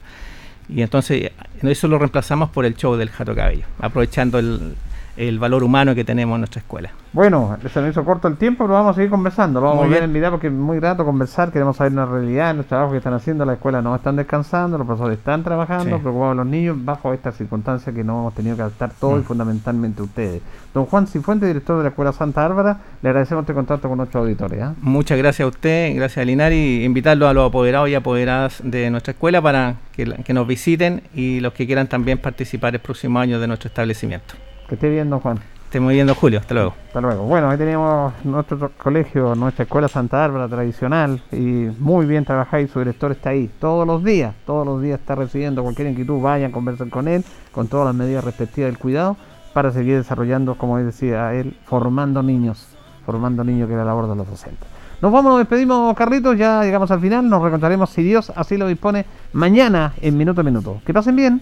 [0.68, 1.30] Y entonces
[1.62, 4.74] eso lo reemplazamos por el show del Jato Cabello, aprovechando el,
[5.18, 6.90] el valor humano que tenemos en nuestra escuela.
[7.12, 9.60] Bueno, se nos hizo corto el tiempo, pero vamos a seguir conversando.
[9.60, 11.50] Lo vamos Muy a ver en video porque es muy grato conversar.
[11.50, 13.44] Queremos saber una realidad, los trabajos que están haciendo.
[13.44, 16.02] La escuela no están descansando, los profesores están trabajando, Sí.
[16.02, 19.20] preocupados los niños, bajo estas circunstancias que no hemos tenido que adaptar todos Mm.
[19.20, 20.42] y fundamentalmente ustedes.
[20.74, 24.22] Don Juan Cifuentes, director de la Escuela Santa Bárbara, le agradecemos este contacto con nuestros
[24.22, 24.60] auditores.
[24.62, 24.74] ¿ah?
[24.80, 29.12] Muchas gracias a usted, gracias a Linari, invitarlo a los apoderados y apoderadas de nuestra
[29.12, 33.18] escuela para que, la- que nos visiten y los que quieran también participar el próximo
[33.18, 34.34] año de nuestro establecimiento.
[34.68, 35.38] Que esté bien, don Juan.
[35.64, 36.74] Estemos viendo Julio, hasta luego.
[36.86, 37.24] Hasta luego.
[37.24, 42.68] Bueno, ahí tenemos nuestro colegio, nuestra escuela Santa Bárbara tradicional y muy bien trabajada y
[42.68, 46.52] su director está ahí todos los días, todos los días está recibiendo cualquier inquietud, vayan,
[46.52, 49.16] conversen con él, con todas las medidas respectivas del cuidado
[49.52, 52.68] para seguir desarrollando, como decía él, formando niños,
[53.04, 54.68] formando niños que es la labor de los docentes.
[55.00, 58.66] Nos vamos, nos despedimos, Carlitos, ya llegamos al final, nos reencontraremos si Dios así lo
[58.66, 60.80] dispone mañana en Minuto a Minuto.
[60.84, 61.40] Que pasen bien.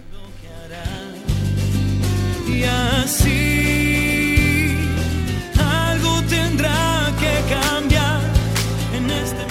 [5.59, 8.21] Algo tendrá que cambiar
[8.95, 9.43] en este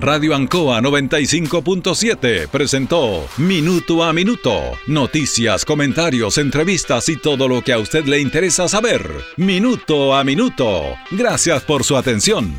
[0.00, 4.58] Radio Ancoa 95.7 presentó Minuto a Minuto.
[4.86, 9.08] Noticias, comentarios, entrevistas y todo lo que a usted le interesa saber.
[9.36, 10.82] Minuto a Minuto.
[11.10, 12.54] Gracias por su atención.